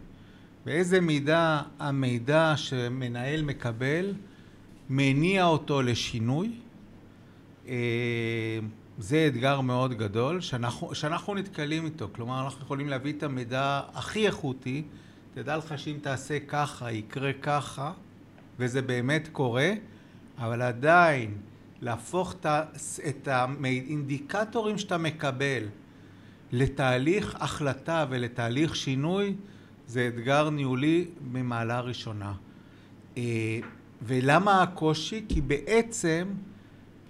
באיזה 0.65 1.01
מידה 1.01 1.61
המידע 1.79 2.53
שמנהל 2.55 3.41
מקבל 3.41 4.13
מניע 4.89 5.45
אותו 5.45 5.81
לשינוי. 5.81 6.51
אה, 7.67 8.59
זה 8.97 9.27
אתגר 9.27 9.61
מאוד 9.61 9.93
גדול 9.93 10.41
שאנחנו, 10.41 10.95
שאנחנו 10.95 11.35
נתקלים 11.35 11.85
איתו. 11.85 12.07
כלומר, 12.11 12.43
אנחנו 12.43 12.63
יכולים 12.63 12.89
להביא 12.89 13.13
את 13.13 13.23
המידע 13.23 13.81
הכי 13.93 14.27
איכותי. 14.27 14.83
תדע 15.33 15.57
לך 15.57 15.79
שאם 15.79 15.97
תעשה 16.01 16.39
ככה, 16.39 16.91
יקרה 16.91 17.33
ככה, 17.33 17.91
וזה 18.59 18.81
באמת 18.81 19.29
קורה, 19.31 19.71
אבל 20.37 20.61
עדיין 20.61 21.37
להפוך 21.81 22.35
את 23.09 23.27
האינדיקטורים 23.27 24.77
שאתה 24.77 24.97
מקבל 24.97 25.63
לתהליך 26.51 27.35
החלטה 27.39 28.05
ולתהליך 28.09 28.75
שינוי 28.75 29.35
זה 29.87 30.07
אתגר 30.07 30.49
ניהולי 30.49 31.05
ממעלה 31.31 31.79
ראשונה. 31.79 32.33
אה, 33.17 33.59
ולמה 34.01 34.63
הקושי? 34.63 35.25
כי 35.29 35.41
בעצם 35.41 36.27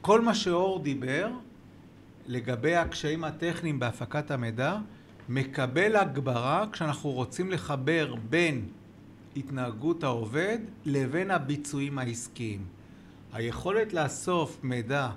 כל 0.01 0.21
מה 0.21 0.35
שאור 0.35 0.83
דיבר 0.83 1.29
לגבי 2.27 2.75
הקשיים 2.75 3.23
הטכניים 3.23 3.79
בהפקת 3.79 4.31
המידע 4.31 4.77
מקבל 5.29 5.95
הגברה 5.95 6.65
כשאנחנו 6.71 7.09
רוצים 7.09 7.51
לחבר 7.51 8.15
בין 8.29 8.65
התנהגות 9.35 10.03
העובד 10.03 10.57
לבין 10.85 11.31
הביצועים 11.31 11.99
העסקיים. 11.99 12.65
היכולת 13.33 13.93
לאסוף 13.93 14.59
מידע 14.63 15.09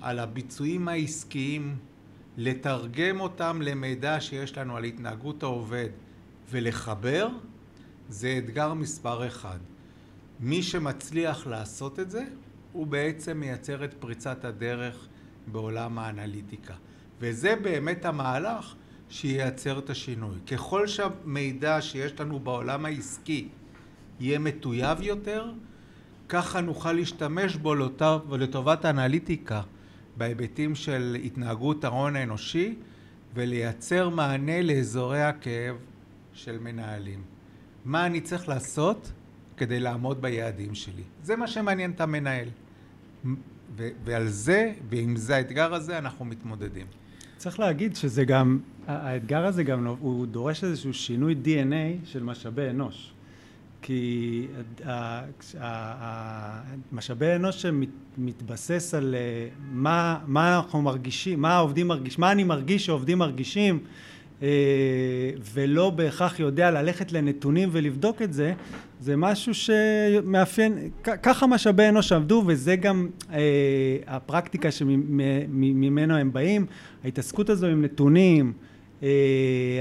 על 0.00 0.18
הביצועים 0.18 0.88
העסקיים, 0.88 1.76
לתרגם 2.36 3.20
אותם 3.20 3.62
למידע 3.62 4.20
שיש 4.20 4.58
לנו 4.58 4.76
על 4.76 4.84
התנהגות 4.84 5.42
העובד 5.42 5.88
ולחבר, 6.50 7.28
זה 8.08 8.34
אתגר 8.38 8.74
מספר 8.74 9.26
אחד. 9.26 9.58
מי 10.40 10.62
שמצליח 10.62 11.46
לעשות 11.46 12.00
את 12.00 12.10
זה, 12.10 12.24
הוא 12.72 12.86
בעצם 12.86 13.36
מייצר 13.40 13.84
את 13.84 13.94
פריצת 13.94 14.44
הדרך 14.44 15.06
בעולם 15.46 15.98
האנליטיקה. 15.98 16.74
וזה 17.20 17.56
באמת 17.62 18.04
המהלך 18.04 18.74
שייצר 19.08 19.78
את 19.78 19.90
השינוי. 19.90 20.36
ככל 20.46 20.86
שהמידע 20.86 21.82
שיש 21.82 22.20
לנו 22.20 22.40
בעולם 22.40 22.84
העסקי 22.84 23.48
יהיה 24.20 24.38
מטויב 24.38 25.00
יותר, 25.00 25.52
ככה 26.28 26.60
נוכל 26.60 26.92
להשתמש 26.92 27.56
בו 27.56 27.74
לטובת 28.30 28.84
האנליטיקה 28.84 29.62
בהיבטים 30.16 30.74
של 30.74 31.16
התנהגות 31.24 31.84
ההון 31.84 32.16
האנושי 32.16 32.74
ולייצר 33.34 34.08
מענה 34.08 34.62
לאזורי 34.62 35.22
הכאב 35.22 35.76
של 36.32 36.58
מנהלים. 36.58 37.22
מה 37.84 38.06
אני 38.06 38.20
צריך 38.20 38.48
לעשות 38.48 39.12
כדי 39.56 39.80
לעמוד 39.80 40.22
ביעדים 40.22 40.74
שלי? 40.74 41.02
זה 41.22 41.36
מה 41.36 41.46
שמעניין 41.46 41.90
את 41.90 42.00
המנהל. 42.00 42.48
ו- 43.76 43.88
ועל 44.04 44.28
זה, 44.28 44.72
ועם 44.88 45.16
זה 45.16 45.36
האתגר 45.36 45.74
הזה, 45.74 45.98
אנחנו 45.98 46.24
מתמודדים. 46.24 46.86
צריך 47.36 47.60
להגיד 47.60 47.96
שזה 47.96 48.24
גם, 48.24 48.58
האתגר 48.86 49.46
הזה 49.46 49.62
גם, 49.62 49.86
הוא 49.86 50.26
דורש 50.26 50.64
איזשהו 50.64 50.94
שינוי 50.94 51.34
DNA 51.44 52.06
של 52.06 52.22
משאבי 52.22 52.70
אנוש. 52.70 53.13
כי 53.86 54.46
משאבי 56.92 57.34
אנוש 57.34 57.62
שמתבסס 57.62 58.94
על 58.94 59.14
אה, 59.14 59.48
מה, 59.72 60.18
מה 60.26 60.56
אנחנו 60.56 60.82
מרגישים, 60.82 61.40
מה 61.40 61.54
העובדים 61.54 61.88
מרגישים, 61.88 62.20
מה 62.20 62.32
אני 62.32 62.44
מרגיש 62.44 62.86
שעובדים 62.86 63.18
מרגישים, 63.18 63.78
אה, 64.42 64.48
ולא 65.54 65.90
בהכרח 65.90 66.40
יודע 66.40 66.70
ללכת 66.70 67.12
לנתונים 67.12 67.68
ולבדוק 67.72 68.22
את 68.22 68.32
זה, 68.32 68.52
זה 69.00 69.16
משהו 69.16 69.54
שמאפיין, 69.54 70.90
ככה 71.02 71.46
משאבי 71.46 71.88
אנוש 71.88 72.12
עבדו 72.12 72.42
וזה 72.46 72.76
גם 72.76 73.08
אה, 73.32 73.38
הפרקטיקה 74.06 74.70
שממנו 74.70 76.16
הם 76.16 76.32
באים, 76.32 76.66
ההתעסקות 77.04 77.50
הזו 77.50 77.66
עם 77.66 77.84
נתונים, 77.84 78.52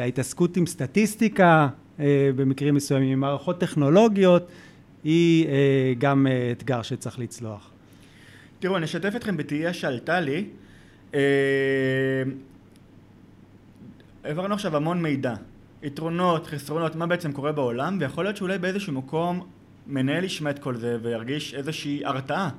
ההתעסקות 0.02 0.58
עם 0.58 0.66
סטטיסטיקה 0.66 1.68
במקרים 2.36 2.76
מסוימים, 2.76 3.12
עם 3.12 3.20
מערכות 3.20 3.60
טכנולוגיות, 3.60 4.48
היא 5.04 5.48
גם 5.98 6.28
אתגר 6.52 6.82
שצריך 6.82 7.20
לצלוח. 7.20 7.72
תראו, 8.60 8.78
אני 8.78 8.86
אשתף 8.86 9.16
אתכם 9.16 9.38
בתהייה 9.38 9.74
שעלתה 9.74 10.20
לי. 10.20 10.46
העברנו 14.24 14.54
עכשיו 14.54 14.76
המון 14.76 15.02
מידע, 15.02 15.34
יתרונות, 15.84 16.48
חסרונות, 16.48 16.96
מה 16.96 17.08
בעצם 17.08 17.32
קורה 17.32 17.52
בעולם, 17.52 17.98
ויכול 18.00 18.24
להיות 18.24 18.38
שאולי 18.38 18.58
באיזשהו 18.58 18.94
מקום 18.94 19.48
מנהל 19.88 20.24
ישמע 20.24 20.50
את 20.50 20.60
כל 20.60 20.76
זה 20.76 20.98
וירגיש 21.02 21.54
איזושהי 21.54 22.06
הרתעה 22.06 22.50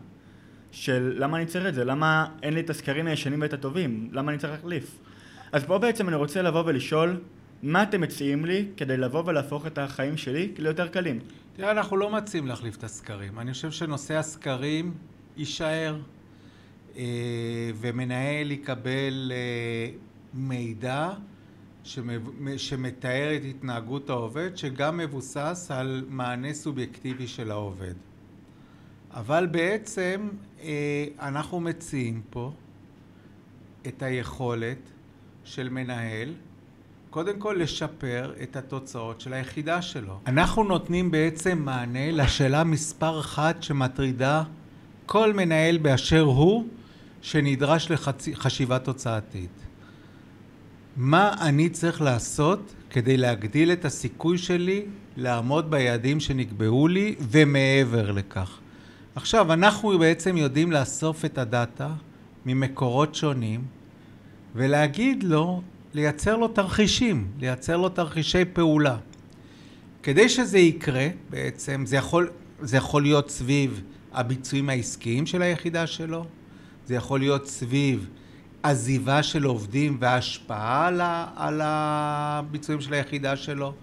של 0.72 1.14
למה 1.16 1.36
אני 1.36 1.46
צריך 1.46 1.66
את 1.66 1.74
זה, 1.74 1.84
למה 1.84 2.26
אין 2.42 2.54
לי 2.54 2.60
את 2.60 2.70
הסקרים 2.70 3.06
הישנים 3.06 3.40
ואת 3.42 3.52
הטובים, 3.52 4.08
למה 4.12 4.30
אני 4.30 4.38
צריך 4.38 4.52
להחליף. 4.52 4.98
אז 5.52 5.64
פה 5.64 5.78
בעצם 5.78 6.08
אני 6.08 6.16
רוצה 6.16 6.42
לבוא 6.42 6.62
ולשאול 6.66 7.20
מה 7.62 7.82
אתם 7.82 8.00
מציעים 8.00 8.44
לי 8.44 8.66
כדי 8.76 8.96
לבוא 8.96 9.22
ולהפוך 9.26 9.66
את 9.66 9.78
החיים 9.78 10.16
שלי 10.16 10.52
ליותר 10.58 10.88
קלים? 10.88 11.18
תראה, 11.56 11.70
אנחנו 11.70 11.96
לא 11.96 12.10
מציעים 12.10 12.46
להחליף 12.46 12.76
את 12.76 12.84
הסקרים. 12.84 13.38
אני 13.38 13.52
חושב 13.52 13.70
שנושא 13.70 14.14
הסקרים 14.14 14.94
יישאר, 15.36 15.96
אה, 16.96 17.70
ומנהל 17.76 18.50
יקבל 18.50 19.32
אה, 19.34 19.90
מידע 20.34 21.10
שמתאר 22.56 23.36
את 23.36 23.42
התנהגות 23.50 24.10
העובד, 24.10 24.56
שגם 24.56 24.96
מבוסס 24.96 25.70
על 25.70 26.04
מענה 26.08 26.54
סובייקטיבי 26.54 27.26
של 27.26 27.50
העובד. 27.50 27.94
אבל 29.10 29.46
בעצם 29.46 30.28
אה, 30.60 31.06
אנחנו 31.20 31.60
מציעים 31.60 32.22
פה 32.30 32.52
את 33.86 34.02
היכולת 34.02 34.90
של 35.44 35.68
מנהל 35.68 36.34
קודם 37.14 37.38
כל 37.38 37.56
לשפר 37.58 38.32
את 38.42 38.56
התוצאות 38.56 39.20
של 39.20 39.32
היחידה 39.32 39.82
שלו. 39.82 40.20
אנחנו 40.26 40.64
נותנים 40.64 41.10
בעצם 41.10 41.58
מענה 41.64 42.10
לשאלה 42.10 42.64
מספר 42.64 43.20
אחת 43.20 43.62
שמטרידה 43.62 44.42
כל 45.06 45.32
מנהל 45.32 45.78
באשר 45.78 46.20
הוא 46.20 46.64
שנדרש 47.22 47.90
לחשיבה 47.90 48.78
תוצאתית. 48.78 49.50
מה 50.96 51.34
אני 51.40 51.68
צריך 51.68 52.02
לעשות 52.02 52.74
כדי 52.90 53.16
להגדיל 53.16 53.72
את 53.72 53.84
הסיכוי 53.84 54.38
שלי 54.38 54.82
לעמוד 55.16 55.70
ביעדים 55.70 56.20
שנקבעו 56.20 56.88
לי 56.88 57.14
ומעבר 57.20 58.10
לכך. 58.10 58.58
עכשיו, 59.14 59.52
אנחנו 59.52 59.98
בעצם 59.98 60.36
יודעים 60.36 60.72
לאסוף 60.72 61.24
את 61.24 61.38
הדאטה 61.38 61.90
ממקורות 62.46 63.14
שונים 63.14 63.64
ולהגיד 64.54 65.22
לו, 65.22 65.62
לייצר 65.94 66.36
לו 66.36 66.48
תרחישים, 66.48 67.26
לייצר 67.38 67.76
לו 67.76 67.88
תרחישי 67.88 68.44
פעולה. 68.52 68.96
כדי 70.02 70.28
שזה 70.28 70.58
יקרה, 70.58 71.08
בעצם, 71.30 71.86
זה 71.86 71.96
יכול, 71.96 72.30
זה 72.60 72.76
יכול 72.76 73.02
להיות 73.02 73.30
סביב 73.30 73.82
הביצועים 74.12 74.68
העסקיים 74.68 75.26
של 75.26 75.42
היחידה 75.42 75.86
שלו, 75.86 76.24
זה 76.86 76.94
יכול 76.94 77.20
להיות 77.20 77.46
סביב 77.46 78.08
עזיבה 78.62 79.22
של 79.22 79.44
עובדים 79.44 79.96
והשפעה 80.00 80.86
על, 80.86 81.00
ה, 81.00 81.26
על 81.36 81.60
הביצועים 81.64 82.80
של 82.80 82.94
היחידה 82.94 83.36
שלו. 83.36 83.74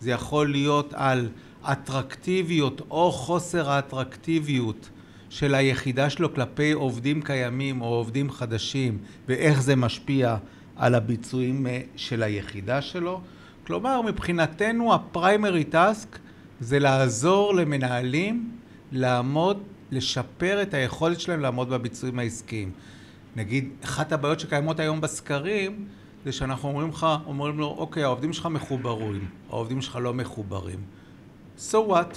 זה 0.00 0.10
יכול 0.10 0.50
להיות 0.50 0.94
על 0.96 1.28
אטרקטיביות 1.72 2.80
או 2.90 3.12
חוסר 3.12 3.70
האטרקטיביות 3.70 4.90
של 5.30 5.54
היחידה 5.54 6.10
שלו 6.10 6.34
כלפי 6.34 6.72
עובדים 6.72 7.22
קיימים 7.22 7.80
או 7.80 7.86
עובדים 7.86 8.30
חדשים 8.30 8.98
ואיך 9.28 9.62
זה 9.62 9.76
משפיע 9.76 10.36
על 10.76 10.94
הביצועים 10.94 11.66
אה, 11.66 11.80
של 11.96 12.22
היחידה 12.22 12.82
שלו. 12.82 13.20
כלומר, 13.66 14.02
מבחינתנו 14.02 14.94
הפריימרי 14.94 15.64
טאסק 15.64 16.18
זה 16.60 16.78
לעזור 16.78 17.54
למנהלים 17.54 18.50
לעמוד, 18.92 19.62
לשפר 19.90 20.62
את 20.62 20.74
היכולת 20.74 21.20
שלהם 21.20 21.40
לעמוד 21.40 21.70
בביצועים 21.70 22.18
העסקיים. 22.18 22.70
נגיד, 23.36 23.68
אחת 23.84 24.12
הבעיות 24.12 24.40
שקיימות 24.40 24.80
היום 24.80 25.00
בסקרים, 25.00 25.86
זה 26.24 26.32
שאנחנו 26.32 26.68
אומרים 26.68 26.88
לך, 26.88 27.06
אומרים 27.26 27.58
לו, 27.58 27.66
אוקיי, 27.78 28.02
העובדים 28.02 28.32
שלך 28.32 28.46
מחוברים, 28.46 29.28
העובדים 29.50 29.82
שלך 29.82 29.98
לא 30.02 30.14
מחוברים. 30.14 30.78
So 31.58 31.74
what? 31.74 32.16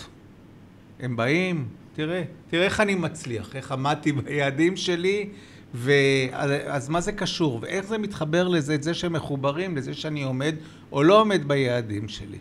הם 0.99 1.15
באים, 1.15 1.67
תראה, 1.93 2.23
תראה 2.49 2.65
איך 2.65 2.79
אני 2.79 2.95
מצליח, 2.95 3.55
איך 3.55 3.71
עמדתי 3.71 4.11
ביעדים 4.11 4.77
שלי, 4.77 5.29
ואז 5.73 6.51
אז 6.67 6.89
מה 6.89 7.01
זה 7.01 7.11
קשור, 7.11 7.59
ואיך 7.61 7.85
זה 7.85 7.97
מתחבר 7.97 8.47
לזה, 8.47 8.75
את 8.75 8.83
זה 8.83 8.93
שהם 8.93 9.13
מחוברים, 9.13 9.77
לזה 9.77 9.93
שאני 9.93 10.23
עומד 10.23 10.55
או 10.91 11.03
לא 11.03 11.21
עומד 11.21 11.47
ביעדים 11.47 12.07
שלי. 12.07 12.37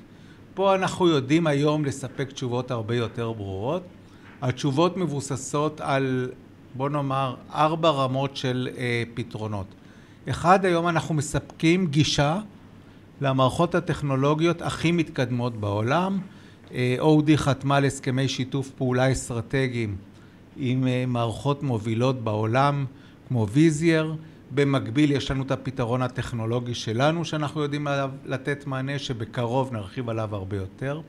פה 0.55 0.75
אנחנו 0.75 1.09
יודעים 1.09 1.47
היום 1.47 1.85
לספק 1.85 2.33
תשובות 2.33 2.71
הרבה 2.71 2.97
יותר 2.97 3.33
ברורות. 3.33 3.83
התשובות 4.43 4.97
מבוססות 4.97 5.81
על 5.81 6.31
בוא 6.75 6.89
נאמר, 6.89 7.35
ארבע 7.55 7.91
רמות 7.91 8.37
של 8.37 8.69
אה, 8.77 9.03
פתרונות. 9.15 9.67
אחד, 10.29 10.65
היום 10.65 10.89
אנחנו 10.89 11.15
מספקים 11.15 11.87
גישה 11.87 12.39
למערכות 13.21 13.75
הטכנולוגיות 13.75 14.63
הכי 14.63 14.93
מתקדמות 14.93 15.57
בעולם. 15.57 16.19
אה, 16.75 16.97
OD 17.01 17.37
חתמה 17.37 17.77
על 17.77 17.85
הסכמי 17.85 18.29
שיתוף 18.29 18.71
פעולה 18.71 19.13
אסטרטגיים 19.13 19.97
עם 20.57 20.87
אה, 20.87 21.05
מערכות 21.07 21.63
מובילות 21.63 22.25
בעולם, 22.25 22.85
כמו 23.29 23.47
ויזייר. 23.49 24.17
במקביל 24.55 25.13
יש 25.13 25.31
לנו 25.31 25.43
את 25.43 25.51
הפתרון 25.51 26.03
הטכנולוגי 26.03 26.75
שלנו 26.75 27.25
שאנחנו 27.25 27.63
יודעים 27.63 27.87
עליו 27.87 28.11
לתת 28.25 28.67
מענה 28.67 28.99
שבקרוב 28.99 29.73
נרחיב 29.73 30.09
עליו 30.09 30.35
הרבה 30.35 30.57
יותר. 30.57 31.01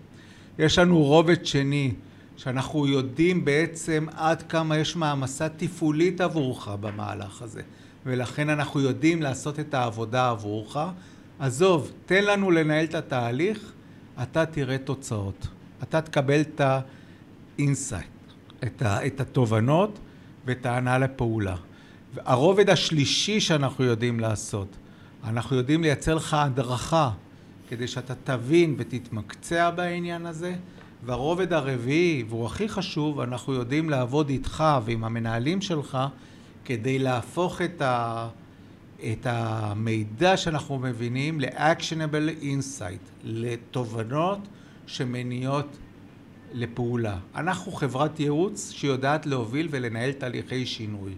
יש 0.60 0.80
לנו 0.80 1.04
רובד 1.04 1.46
שני 1.46 1.94
שאנחנו 2.38 2.88
יודעים 2.88 3.46
בעצם 3.46 4.06
עד 4.16 4.42
כמה 4.42 4.78
יש 4.78 4.96
מעמסה 4.96 5.50
תפעולית 5.50 6.22
עבורך 6.22 6.68
במהלך 6.68 7.42
הזה 7.42 7.62
ולכן 8.06 8.50
אנחנו 8.50 8.80
יודעים 8.80 9.22
לעשות 9.22 9.60
את 9.60 9.74
העבודה 9.74 10.30
עבורך 10.30 10.78
עזוב, 11.40 11.92
תן 12.06 12.24
לנו 12.24 12.52
לנהל 12.52 12.86
את 12.86 12.96
התהליך, 12.96 13.72
אתה 14.24 14.46
תראה 14.46 14.78
תוצאות. 14.78 15.48
אתה 15.84 16.02
תקבל 16.02 16.42
את 16.42 16.62
ה 17.58 17.63
insight, 17.63 18.08
את, 18.64 18.82
את 18.82 19.22
התובנות 19.22 20.00
ואת 20.46 20.66
ההנעה 20.66 20.98
לפעולה. 20.98 21.56
הרובד 22.15 22.70
השלישי 22.70 23.39
שאנחנו 23.39 23.84
יודעים 23.84 24.20
לעשות, 24.20 24.67
אנחנו 25.24 25.56
יודעים 25.56 25.82
לייצר 25.82 26.15
לך 26.15 26.34
הדרכה 26.34 27.12
כדי 27.70 27.88
שאתה 27.88 28.13
תבין 28.24 28.76
ותתמקצע 28.78 29.70
בעניין 29.70 30.26
הזה, 30.26 30.56
והרובד 31.06 31.54
הרביעי, 31.54 32.24
והוא 32.30 32.46
הכי 32.46 32.70
חשוב, 32.70 33.20
אנחנו 33.20 33.54
יודעים 33.54 33.89
לעבוד 33.89 34.30
איתך 34.30 34.63
ועם 34.86 35.04
המנהלים 35.04 35.62
שלך 35.62 35.98
כדי 36.65 37.00
להפוך 37.00 37.62
את, 37.62 37.82
ה, 37.82 38.28
את 39.12 39.26
המידע 39.26 40.38
שאנחנו 40.38 40.80
מבינים 40.80 41.39
ל-actionable 41.39 42.43
insight, 42.43 43.10
לתובנות 43.24 44.39
שמניעות 44.88 45.78
לפעולה. 46.54 47.17
אנחנו 47.36 47.72
חברת 47.72 48.20
ייעוץ 48.20 48.72
שיודעת 48.72 49.26
להוביל 49.26 49.67
ולנהל 49.72 50.12
תהליכי 50.12 50.65
שינוי. 50.65 51.13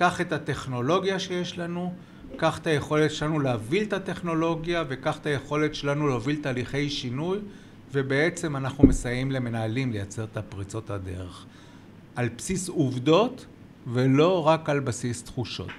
קח 0.00 0.20
את 0.20 0.32
הטכנולוגיה 0.32 1.18
שיש 1.18 1.58
לנו, 1.58 1.94
קח 2.36 2.58
את 2.58 2.66
היכולת 2.66 3.10
שלנו 3.10 3.40
להוביל 3.40 3.82
את 3.82 3.92
הטכנולוגיה 3.92 4.84
וקח 4.88 5.18
את 5.18 5.26
היכולת 5.26 5.74
שלנו 5.74 6.08
להוביל 6.08 6.36
תהליכי 6.42 6.90
שינוי 6.90 7.38
ובעצם 7.92 8.56
אנחנו 8.56 8.86
מסייעים 8.86 9.30
למנהלים 9.30 9.92
לייצר 9.92 10.24
את 10.24 10.36
הפריצות 10.36 10.90
הדרך 10.90 11.46
על 12.16 12.28
בסיס 12.36 12.68
עובדות 12.68 13.46
ולא 13.86 14.46
רק 14.46 14.68
על 14.68 14.80
בסיס 14.80 15.22
תחושות. 15.24 15.72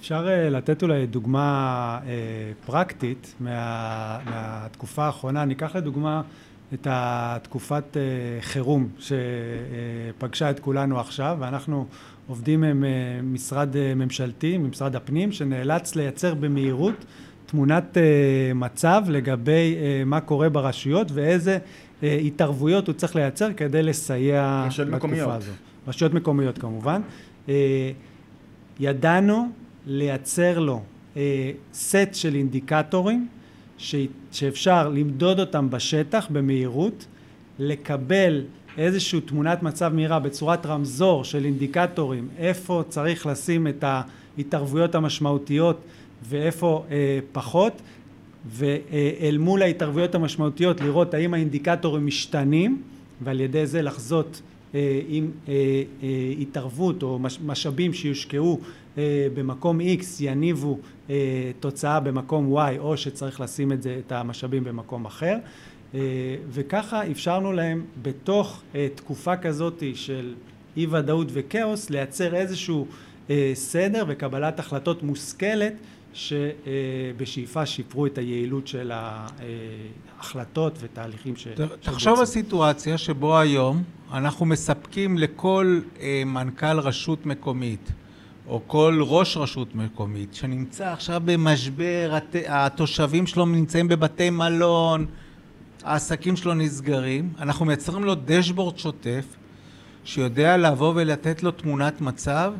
אפשר 0.00 0.26
uh, 0.26 0.50
לתת 0.50 0.82
אולי 0.82 1.06
דוגמה 1.06 1.98
uh, 2.02 2.06
פרקטית 2.66 3.34
מה, 3.40 4.18
מהתקופה 4.24 5.04
האחרונה. 5.04 5.44
ניקח 5.44 5.76
לדוגמה 5.76 6.22
את 6.74 6.86
התקופת 6.90 7.84
uh, 7.96 8.44
חירום 8.44 8.88
שפגשה 8.98 10.50
את 10.50 10.60
כולנו 10.60 11.00
עכשיו, 11.00 11.36
ואנחנו 11.40 11.86
עובדים 12.30 12.64
עם 12.64 12.84
uh, 12.84 12.86
משרד 13.22 13.74
uh, 13.74 13.94
ממשלתי, 13.96 14.58
ממשרד 14.58 14.96
הפנים, 14.96 15.32
שנאלץ 15.32 15.96
לייצר 15.96 16.34
במהירות 16.34 17.04
תמונת 17.46 17.96
uh, 17.96 18.54
מצב 18.54 19.02
לגבי 19.08 19.76
מה 20.06 20.20
קורה 20.20 20.48
ברשויות 20.48 21.08
ואיזה 21.14 21.58
התערבויות 22.02 22.86
הוא 22.86 22.94
צריך 22.94 23.16
לייצר 23.16 23.52
כדי 23.52 23.82
לסייע 23.82 24.66
בתקופה 24.68 24.96
מקומיות. 24.96 25.30
הזו. 25.30 25.52
רשויות 25.88 26.14
מקומיות 26.14 26.58
כמובן. 26.58 27.00
ידענו 28.80 29.48
לייצר 29.86 30.58
לו 30.58 30.82
אה, 31.16 31.50
סט 31.74 31.96
של 32.12 32.34
אינדיקטורים 32.34 33.28
ש, 33.78 33.94
שאפשר 34.32 34.88
למדוד 34.88 35.40
אותם 35.40 35.70
בשטח 35.70 36.26
במהירות, 36.30 37.06
לקבל 37.58 38.44
איזושהי 38.80 39.20
תמונת 39.20 39.62
מצב 39.62 39.92
מהירה 39.94 40.18
בצורת 40.18 40.66
רמזור 40.66 41.24
של 41.24 41.44
אינדיקטורים, 41.44 42.28
איפה 42.38 42.82
צריך 42.88 43.26
לשים 43.26 43.66
את 43.66 43.84
ההתערבויות 43.84 44.94
המשמעותיות 44.94 45.80
ואיפה 46.28 46.84
אה, 46.90 47.18
פחות, 47.32 47.82
ואל 48.46 49.36
מול 49.38 49.62
ההתערבויות 49.62 50.14
המשמעותיות 50.14 50.80
לראות 50.80 51.14
האם 51.14 51.34
האינדיקטורים 51.34 52.06
משתנים 52.06 52.82
ועל 53.20 53.40
ידי 53.40 53.66
זה 53.66 53.82
לחזות 53.82 54.42
אה, 54.74 55.00
עם 55.08 55.30
אה, 55.48 55.54
אה, 56.02 56.08
התערבות 56.40 57.02
או 57.02 57.18
משאבים 57.44 57.92
שיושקעו 57.92 58.60
במקום 59.34 59.80
X 59.80 60.04
יניבו 60.20 60.78
תוצאה 61.60 62.00
במקום 62.00 62.58
Y 62.58 62.78
או 62.78 62.96
שצריך 62.96 63.40
לשים 63.40 63.72
את 63.72 63.82
זה, 63.82 64.00
את 64.06 64.12
המשאבים 64.12 64.64
במקום 64.64 65.04
אחר 65.04 65.36
וככה 66.50 67.10
אפשרנו 67.10 67.52
להם 67.52 67.84
בתוך 68.02 68.62
תקופה 68.94 69.36
כזאת 69.36 69.82
של 69.94 70.34
אי 70.76 70.86
ודאות 70.86 71.28
וכאוס 71.32 71.90
לייצר 71.90 72.34
איזשהו 72.34 72.86
סדר 73.54 74.04
וקבלת 74.08 74.58
החלטות 74.58 75.02
מושכלת 75.02 75.72
שבשאיפה 76.12 77.66
שיפרו 77.66 78.06
את 78.06 78.18
היעילות 78.18 78.66
של 78.66 78.92
ההחלטות 78.94 80.78
ותהליכים 80.80 81.36
ש... 81.36 81.48
תחשוב 81.80 82.18
על 82.18 82.26
סיטואציה 82.26 82.98
שבו 82.98 83.38
היום 83.38 83.82
אנחנו 84.12 84.46
מספקים 84.46 85.18
לכל 85.18 85.80
אה, 86.00 86.22
מנכ"ל 86.26 86.78
רשות 86.78 87.26
מקומית 87.26 87.92
או 88.48 88.60
כל 88.66 89.00
ראש 89.02 89.36
רשות 89.36 89.74
מקומית 89.74 90.34
שנמצא 90.34 90.92
עכשיו 90.92 91.22
במשבר, 91.24 92.18
התושבים 92.48 93.26
שלו 93.26 93.46
נמצאים 93.46 93.88
בבתי 93.88 94.30
מלון, 94.30 95.06
העסקים 95.84 96.36
שלו 96.36 96.54
נסגרים, 96.54 97.32
אנחנו 97.38 97.64
מייצרים 97.64 98.04
לו 98.04 98.14
דשבורד 98.24 98.78
שוטף 98.78 99.24
שיודע 100.04 100.56
לבוא 100.56 100.92
ולתת 100.96 101.42
לו 101.42 101.50
תמונת 101.50 102.00
מצב 102.00 102.52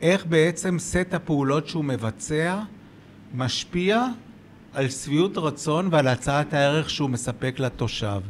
איך 0.00 0.26
בעצם 0.26 0.78
סט 0.78 1.14
הפעולות 1.14 1.68
שהוא 1.68 1.84
מבצע 1.84 2.62
משפיע 3.34 4.06
על 4.74 4.88
שביעות 4.88 5.38
רצון 5.38 5.88
ועל 5.90 6.08
הצעת 6.08 6.54
הערך 6.54 6.90
שהוא 6.90 7.10
מספק 7.10 7.54
לתושב. 7.58 8.20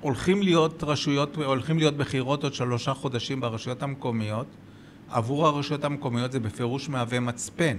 הולכים 0.00 0.42
להיות 0.42 0.84
רשויות, 0.84 1.36
הולכים 1.36 1.78
להיות 1.78 1.96
בחירות 1.96 2.44
עוד 2.44 2.54
שלושה 2.54 2.94
חודשים 2.94 3.40
ברשויות 3.40 3.82
המקומיות. 3.82 4.46
עבור 5.10 5.46
הרשויות 5.46 5.84
המקומיות 5.84 6.32
זה 6.32 6.40
בפירוש 6.40 6.88
מהווה 6.88 7.20
מצפן. 7.20 7.76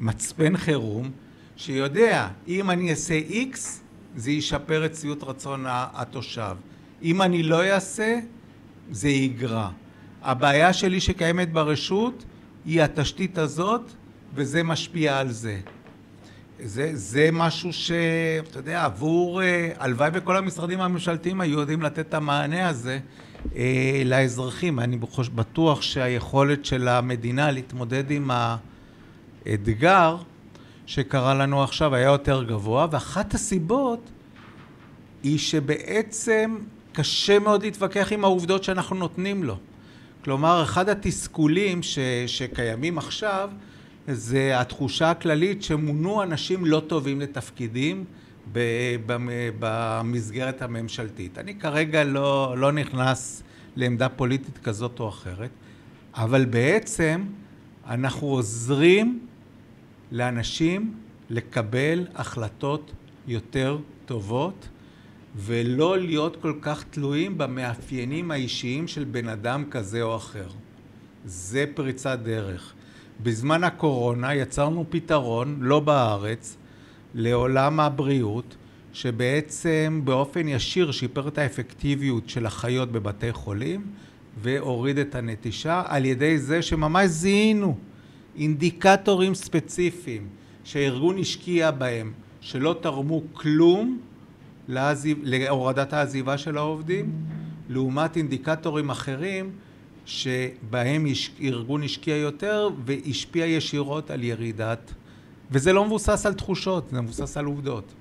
מצפן 0.00 0.56
חירום 0.56 1.10
שיודע 1.56 2.28
אם 2.48 2.70
אני 2.70 2.90
אעשה 2.90 3.14
איקס 3.14 3.82
זה 4.16 4.30
ישפר 4.30 4.86
את 4.86 4.96
שביעות 4.96 5.22
רצון 5.22 5.64
התושב. 5.68 6.56
אם 7.02 7.22
אני 7.22 7.42
לא 7.42 7.64
אעשה 7.64 8.18
זה 8.90 9.08
יגרע. 9.08 9.68
הבעיה 10.22 10.72
שלי 10.72 11.00
שקיימת 11.00 11.52
ברשות 11.52 12.24
היא 12.64 12.82
התשתית 12.82 13.38
הזאת 13.38 13.90
וזה 14.34 14.62
משפיע 14.62 15.18
על 15.18 15.30
זה. 15.30 15.60
זה, 16.64 16.90
זה 16.94 17.28
משהו 17.32 17.72
שאתה 17.72 18.58
יודע, 18.58 18.84
עבור, 18.84 19.42
אה, 19.42 19.70
הלוואי 19.78 20.10
וכל 20.12 20.36
המשרדים 20.36 20.80
הממשלתיים 20.80 21.40
היו 21.40 21.60
יודעים 21.60 21.82
לתת 21.82 21.98
את 21.98 22.14
המענה 22.14 22.68
הזה 22.68 22.98
אה, 23.56 24.02
לאזרחים. 24.04 24.80
אני 24.80 24.98
בטוח 25.34 25.82
שהיכולת 25.82 26.64
של 26.64 26.88
המדינה 26.88 27.50
להתמודד 27.50 28.10
עם 28.10 28.30
האתגר 29.46 30.16
שקרה 30.86 31.34
לנו 31.34 31.62
עכשיו 31.62 31.94
היה 31.94 32.06
יותר 32.06 32.42
גבוה, 32.42 32.86
ואחת 32.90 33.34
הסיבות 33.34 34.10
היא 35.22 35.38
שבעצם 35.38 36.56
קשה 36.92 37.38
מאוד 37.38 37.62
להתווכח 37.62 38.12
עם 38.12 38.24
העובדות 38.24 38.64
שאנחנו 38.64 38.96
נותנים 38.96 39.44
לו. 39.44 39.56
כלומר, 40.24 40.62
אחד 40.62 40.88
התסכולים 40.88 41.82
ש, 41.82 41.98
שקיימים 42.26 42.98
עכשיו 42.98 43.50
זה 44.08 44.60
התחושה 44.60 45.10
הכללית 45.10 45.62
שמונו 45.62 46.22
אנשים 46.22 46.66
לא 46.66 46.82
טובים 46.86 47.20
לתפקידים 47.20 48.04
במסגרת 49.58 50.62
הממשלתית. 50.62 51.38
אני 51.38 51.54
כרגע 51.54 52.04
לא, 52.04 52.54
לא 52.58 52.72
נכנס 52.72 53.42
לעמדה 53.76 54.08
פוליטית 54.08 54.58
כזאת 54.58 55.00
או 55.00 55.08
אחרת, 55.08 55.50
אבל 56.14 56.44
בעצם 56.44 57.24
אנחנו 57.88 58.26
עוזרים 58.26 59.26
לאנשים 60.12 60.94
לקבל 61.30 62.06
החלטות 62.14 62.92
יותר 63.26 63.78
טובות 64.06 64.68
ולא 65.36 65.98
להיות 65.98 66.36
כל 66.36 66.52
כך 66.60 66.84
תלויים 66.90 67.38
במאפיינים 67.38 68.30
האישיים 68.30 68.88
של 68.88 69.04
בן 69.04 69.28
אדם 69.28 69.64
כזה 69.70 70.02
או 70.02 70.16
אחר. 70.16 70.48
זה 71.24 71.64
פריצת 71.74 72.18
דרך. 72.22 72.72
בזמן 73.22 73.64
הקורונה 73.64 74.34
יצרנו 74.34 74.84
פתרון, 74.90 75.56
לא 75.60 75.80
בארץ, 75.80 76.56
לעולם 77.14 77.80
הבריאות, 77.80 78.56
שבעצם 78.92 80.00
באופן 80.04 80.48
ישיר 80.48 80.90
שיפר 80.90 81.28
את 81.28 81.38
האפקטיביות 81.38 82.28
של 82.28 82.46
החיות 82.46 82.92
בבתי 82.92 83.32
חולים 83.32 83.86
והוריד 84.42 84.98
את 84.98 85.14
הנטישה 85.14 85.82
על 85.86 86.04
ידי 86.04 86.38
זה 86.38 86.62
שממש 86.62 87.06
זיהינו 87.06 87.78
אינדיקטורים 88.38 89.34
ספציפיים 89.34 90.28
שהארגון 90.64 91.18
השקיע 91.18 91.70
בהם 91.70 92.12
שלא 92.40 92.76
תרמו 92.80 93.22
כלום 93.32 93.98
לעזיב, 94.68 95.18
להורדת 95.22 95.92
העזיבה 95.92 96.38
של 96.38 96.56
העובדים 96.56 97.12
לעומת 97.68 98.16
אינדיקטורים 98.16 98.90
אחרים 98.90 99.50
שבהם 100.06 101.06
ארגון 101.40 101.82
השקיע 101.82 102.16
יותר 102.16 102.68
והשפיע 102.84 103.46
ישירות 103.46 104.10
על 104.10 104.24
ירידת 104.24 104.94
וזה 105.50 105.72
לא 105.72 105.84
מבוסס 105.84 106.26
על 106.26 106.34
תחושות, 106.34 106.88
זה 106.90 107.00
מבוסס 107.00 107.36
על 107.36 107.44
עובדות. 107.44 107.92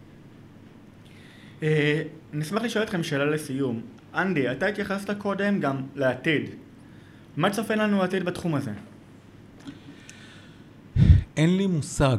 אה, 1.63 2.01
נשמח 2.33 2.61
לשאול 2.61 2.83
אתכם 2.83 3.03
שאלה 3.03 3.25
לסיום. 3.25 3.81
אנדי, 4.15 4.51
אתה 4.51 4.65
התייחסת 4.65 5.17
קודם 5.17 5.59
גם 5.59 5.81
לעתיד. 5.95 6.49
מה 7.37 7.49
צופן 7.49 7.79
לנו 7.79 8.01
העתיד 8.01 8.23
בתחום 8.23 8.55
הזה? 8.55 8.71
אין 11.37 11.57
לי 11.57 11.67
מושג. 11.67 12.17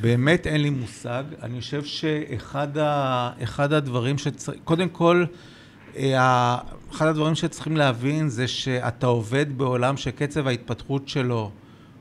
באמת 0.00 0.46
אין 0.46 0.62
לי 0.62 0.70
מושג. 0.70 1.24
אני 1.42 1.60
חושב 1.60 1.84
שאחד 1.84 2.78
ה, 2.78 3.30
הדברים 3.58 4.18
שצריך... 4.18 4.58
קודם 4.64 4.88
כל, 4.88 5.24
אה, 5.96 6.58
אחד 6.92 7.06
הדברים 7.06 7.34
שצריכים 7.34 7.76
להבין 7.76 8.28
זה 8.28 8.48
שאתה 8.48 9.06
עובד 9.06 9.58
בעולם 9.58 9.96
שקצב 9.96 10.46
ההתפתחות 10.46 11.08
שלו 11.08 11.50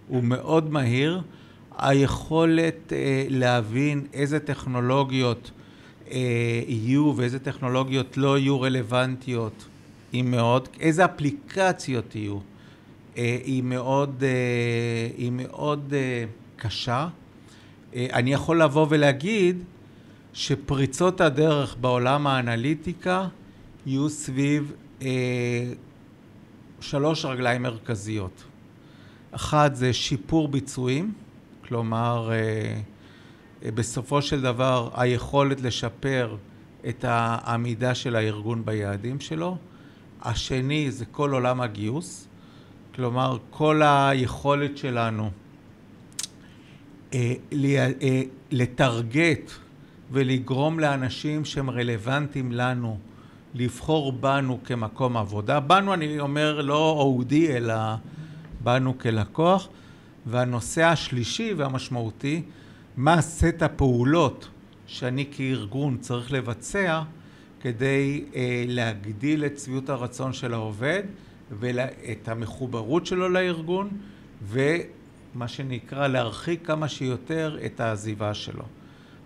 הוא 0.08 0.24
מאוד 0.24 0.72
מהיר. 0.72 1.22
היכולת 1.78 2.94
אה, 2.94 3.26
להבין 3.30 4.06
איזה 4.14 4.40
טכנולוגיות 4.40 5.52
אה, 6.12 6.18
יהיו 6.68 7.14
ואיזה 7.16 7.40
טכנולוגיות 7.40 8.18
לא 8.18 8.38
יהיו 8.38 8.62
רלוונטיות 8.62 9.66
היא 10.12 10.24
מאוד, 10.24 10.68
איזה 10.80 11.06
אפליקציות 11.06 12.16
יהיו 12.16 12.38
היא 13.16 13.64
מאוד, 13.64 14.24
היא 15.18 15.32
מאוד 15.32 15.94
קשה. 16.60 17.08
אני 17.96 18.34
יכול 18.34 18.62
לבוא 18.62 18.88
ולהגיד 18.90 19.64
שפריצות 20.34 21.22
הדרך 21.22 21.76
בעולם 21.82 22.28
האנליטיקה 22.28 23.28
יהיו 23.86 24.10
סביב 24.10 24.74
אה, 25.02 25.08
שלוש 26.82 27.26
רגליים 27.26 27.64
מרכזיות. 27.64 28.44
אחת 29.32 29.76
זה 29.76 29.94
שיפור 29.94 30.48
ביצועים, 30.48 31.14
כלומר 31.68 32.32
אה, 32.32 33.72
בסופו 33.72 34.22
של 34.22 34.42
דבר 34.42 34.90
היכולת 34.94 35.62
לשפר 35.62 36.36
את 36.90 37.06
העמידה 37.08 37.96
של 37.96 38.16
הארגון 38.16 38.66
ביעדים 38.66 39.20
שלו. 39.20 39.58
השני 40.22 40.92
זה 40.92 41.06
כל 41.06 41.32
עולם 41.32 41.62
הגיוס, 41.62 42.28
כלומר 42.96 43.38
כל 43.50 43.82
היכולת 43.86 44.78
שלנו 44.78 45.24
אה, 45.24 45.30
אה, 45.30 45.49
לטרגט 48.52 49.52
ולגרום 50.12 50.80
לאנשים 50.80 51.46
שהם 51.46 51.70
רלוונטיים 51.70 52.52
לנו 52.52 52.98
לבחור 53.54 54.12
בנו 54.12 54.60
כמקום 54.64 55.18
עבודה. 55.18 55.60
בנו 55.60 55.94
אני 55.94 56.20
אומר 56.20 56.62
לא 56.62 56.92
אודי 56.92 57.58
אלא 57.58 57.76
בנו 58.64 58.98
כלקוח. 58.98 59.70
והנושא 60.26 60.84
השלישי 60.84 61.54
והמשמעותי, 61.58 62.42
מה 62.98 63.22
סט 63.22 63.62
הפעולות 63.62 64.50
שאני 64.88 65.26
כארגון 65.32 65.98
צריך 65.98 66.32
לבצע 66.32 67.02
כדי 67.62 68.24
אה, 68.36 68.64
להגדיל 68.68 69.46
את 69.46 69.60
שביעות 69.60 69.90
הרצון 69.90 70.34
של 70.34 70.54
העובד 70.54 71.04
ואת 71.60 72.28
המחוברות 72.28 73.06
שלו 73.06 73.30
לארגון 73.30 73.90
ומה 75.36 75.48
שנקרא 75.48 76.08
להרחיק 76.08 76.68
כמה 76.68 76.88
שיותר 76.88 77.58
את 77.66 77.80
העזיבה 77.80 78.34
שלו. 78.34 78.64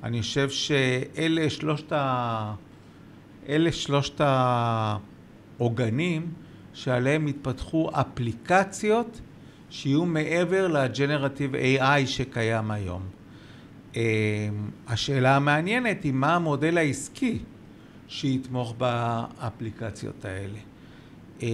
אני 0.04 0.22
חושב 0.22 0.50
שאלה 0.50 1.50
שלושת 1.50 1.92
ה... 1.92 2.54
אלה 3.50 3.72
שלושת 3.72 4.22
העוגנים 5.60 6.34
שעליהם 6.74 7.28
התפתחו 7.28 7.90
אפליקציות 7.94 9.22
שיהיו 9.70 10.06
מעבר 10.06 10.68
לג'נרטיב 10.68 11.56
AI 11.56 12.06
שקיים 12.06 12.72
היום. 12.72 13.02
אמ, 13.96 14.02
השאלה 14.88 15.36
המעניינת 15.36 16.04
היא 16.04 16.14
מה 16.14 16.36
המודל 16.36 16.78
העסקי 16.78 17.40
שיתמוך 18.08 18.76
באפליקציות 18.78 20.26
האלה. 20.26 20.60
אמ, 21.42 21.48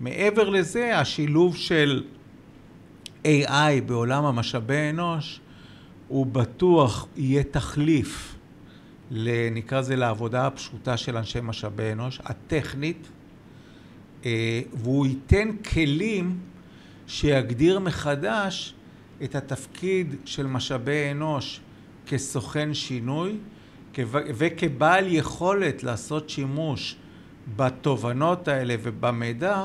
מעבר 0.00 0.48
לזה, 0.48 0.98
השילוב 0.98 1.56
של 1.56 2.04
AI 3.24 3.80
בעולם 3.86 4.24
המשאבי 4.24 4.90
אנוש 4.90 5.40
הוא 6.08 6.26
בטוח 6.26 7.06
יהיה 7.16 7.42
תחליף 7.42 8.34
נקרא 9.52 9.78
לזה 9.78 9.96
לעבודה 9.96 10.46
הפשוטה 10.46 10.96
של 10.96 11.16
אנשי 11.16 11.38
משאבי 11.42 11.92
אנוש, 11.92 12.20
הטכנית, 12.24 13.08
אה, 14.24 14.60
והוא 14.72 15.06
ייתן 15.06 15.48
כלים 15.56 16.38
שיגדיר 17.06 17.78
מחדש 17.78 18.74
את 19.24 19.34
התפקיד 19.34 20.14
של 20.24 20.46
משאבי 20.46 21.10
אנוש 21.10 21.60
כסוכן 22.06 22.74
שינוי 22.74 23.36
וכבעל 24.08 25.06
יכולת 25.08 25.82
לעשות 25.82 26.30
שימוש 26.30 26.96
בתובנות 27.56 28.48
האלה 28.48 28.74
ובמידע 28.82 29.64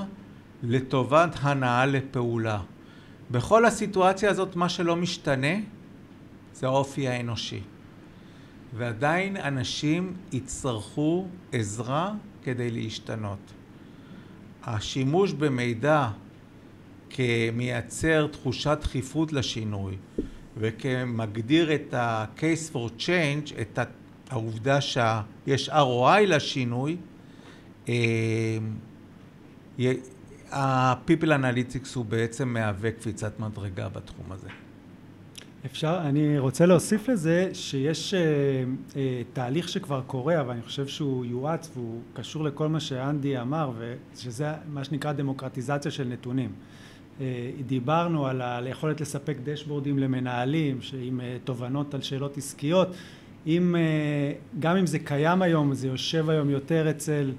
לטובת 0.63 1.35
הנאה 1.41 1.85
לפעולה. 1.85 2.59
בכל 3.31 3.65
הסיטואציה 3.65 4.29
הזאת 4.29 4.55
מה 4.55 4.69
שלא 4.69 4.95
משתנה 4.95 5.55
זה 6.53 6.67
האופי 6.67 7.07
האנושי. 7.07 7.61
ועדיין 8.73 9.37
אנשים 9.37 10.13
יצטרכו 10.31 11.27
עזרה 11.51 12.13
כדי 12.43 12.71
להשתנות. 12.71 13.39
השימוש 14.63 15.33
במידע 15.33 16.09
כמייצר 17.09 18.27
תחושת 18.27 18.77
דחיפות 18.81 19.33
לשינוי 19.33 19.97
וכמגדיר 20.57 21.75
את 21.75 21.93
ה-case 21.93 22.73
for 22.73 22.91
change, 22.99 23.61
את 23.61 23.79
העובדה 24.29 24.81
שיש 24.81 25.69
ROI 25.69 26.19
לשינוי, 26.27 26.97
אה, 27.89 27.93
ה-People 30.51 31.27
Analytics 31.27 31.89
הוא 31.95 32.05
בעצם 32.05 32.49
מהווה 32.49 32.91
קפיצת 32.91 33.39
מדרגה 33.39 33.89
בתחום 33.89 34.31
הזה. 34.31 34.47
אפשר, 35.65 35.99
אני 36.05 36.39
רוצה 36.39 36.65
להוסיף 36.65 37.09
לזה 37.09 37.49
שיש 37.53 38.13
אה, 38.13 38.19
אה, 38.95 39.21
תהליך 39.33 39.69
שכבר 39.69 40.01
קורה, 40.07 40.41
אבל 40.41 40.51
אני 40.51 40.61
חושב 40.61 40.87
שהוא 40.87 41.25
יואץ 41.25 41.69
והוא 41.73 42.01
קשור 42.13 42.43
לכל 42.43 42.67
מה 42.67 42.79
שאנדי 42.79 43.39
אמר, 43.39 43.71
ושזה 43.77 44.51
מה 44.73 44.83
שנקרא 44.83 45.11
דמוקרטיזציה 45.11 45.91
של 45.91 46.07
נתונים. 46.07 46.51
אה, 47.21 47.51
דיברנו 47.67 48.27
על 48.27 48.41
היכולת 48.41 49.01
לספק 49.01 49.37
דשבורדים 49.43 49.99
למנהלים 49.99 50.79
עם 51.01 51.21
אה, 51.21 51.37
תובנות 51.43 51.93
על 51.93 52.01
שאלות 52.01 52.37
עסקיות. 52.37 52.87
אם, 53.47 53.75
אה, 53.75 54.31
גם 54.59 54.77
אם 54.77 54.85
זה 54.85 54.99
קיים 54.99 55.41
היום, 55.41 55.73
זה 55.73 55.87
יושב 55.87 56.29
היום 56.29 56.49
יותר 56.49 56.89
אצל 56.89 57.31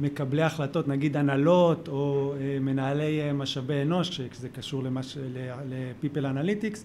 מקבלי 0.00 0.42
החלטות, 0.42 0.88
נגיד 0.88 1.16
הנהלות 1.16 1.88
או 1.88 2.34
מנהלי 2.60 3.32
משאבי 3.34 3.82
אנוש, 3.82 4.20
כשזה 4.20 4.48
קשור 4.48 4.82
ל-People 4.82 6.22
Analytics, 6.22 6.78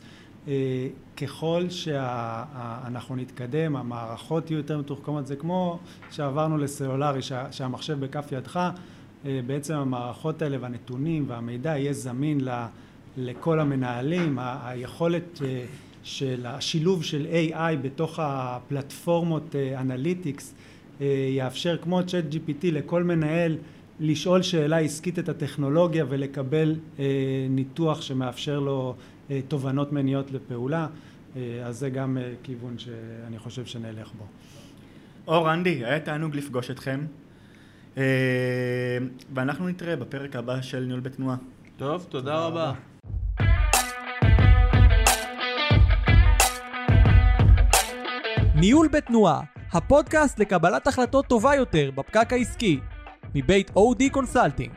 ככל 1.17 1.65
שאנחנו 1.69 3.15
נתקדם, 3.15 3.75
המערכות 3.75 4.51
יהיו 4.51 4.57
יותר 4.57 4.77
מתוחכמות, 4.77 5.27
זה 5.27 5.35
כמו 5.35 5.79
שעברנו 6.11 6.57
לסלולרי, 6.57 7.21
שהמחשב 7.51 7.99
בכף 7.99 8.31
ידך, 8.31 8.69
אה, 9.25 9.39
בעצם 9.47 9.73
המערכות 9.73 10.41
האלה 10.41 10.57
והנתונים 10.61 11.25
והמידע 11.27 11.77
יהיה 11.77 11.93
זמין 11.93 12.39
לכל 13.17 13.59
המנהלים, 13.59 14.39
היכולת 14.41 15.41
אה, 15.45 15.65
של 16.03 16.45
השילוב 16.45 17.03
של 17.03 17.27
AI 17.31 17.75
בתוך 17.81 18.19
הפלטפורמות 18.19 19.55
אנליטיקס 19.77 20.53
אה, 20.53 20.70
יאפשר 21.37 21.77
כמו 21.77 22.03
צ'אט 22.03 22.23
GPT 22.31 22.65
לכל 22.71 23.03
מנהל 23.03 23.57
לשאול 23.99 24.41
שאלה 24.41 24.79
עסקית 24.79 25.19
את 25.19 25.29
הטכנולוגיה 25.29 26.05
ולקבל 26.09 26.75
ניתוח 27.49 28.01
שמאפשר 28.01 28.59
לו 28.59 28.95
תובנות 29.47 29.91
מניעות 29.91 30.31
לפעולה 30.31 30.87
אז 31.65 31.77
זה 31.77 31.89
גם 31.89 32.17
כיוון 32.43 32.75
שאני 32.77 33.39
חושב 33.39 33.65
שנלך 33.65 34.11
בו. 34.17 34.25
אור, 35.27 35.53
אנדי, 35.53 35.85
היה 35.85 35.99
תענוג 35.99 36.35
לפגוש 36.35 36.71
אתכם. 36.71 37.05
אה, 37.97 38.03
ואנחנו 39.33 39.69
נתראה 39.69 39.95
בפרק 39.95 40.35
הבא 40.35 40.61
של 40.61 40.79
ניהול 40.79 40.99
בתנועה. 40.99 41.35
טוב, 41.77 42.05
תודה 42.09 42.45
רבה. 42.45 42.73
ניהול 48.55 48.87
בתנועה, 48.87 49.41
הפודקאסט 49.73 50.39
לקבלת 50.39 50.87
החלטות 50.87 51.25
טובה 51.27 51.55
יותר 51.55 51.91
בפקק 51.95 52.33
העסקי, 52.33 52.79
מבית 53.35 53.71
OD 53.75 54.09
Consulting. 54.09 54.71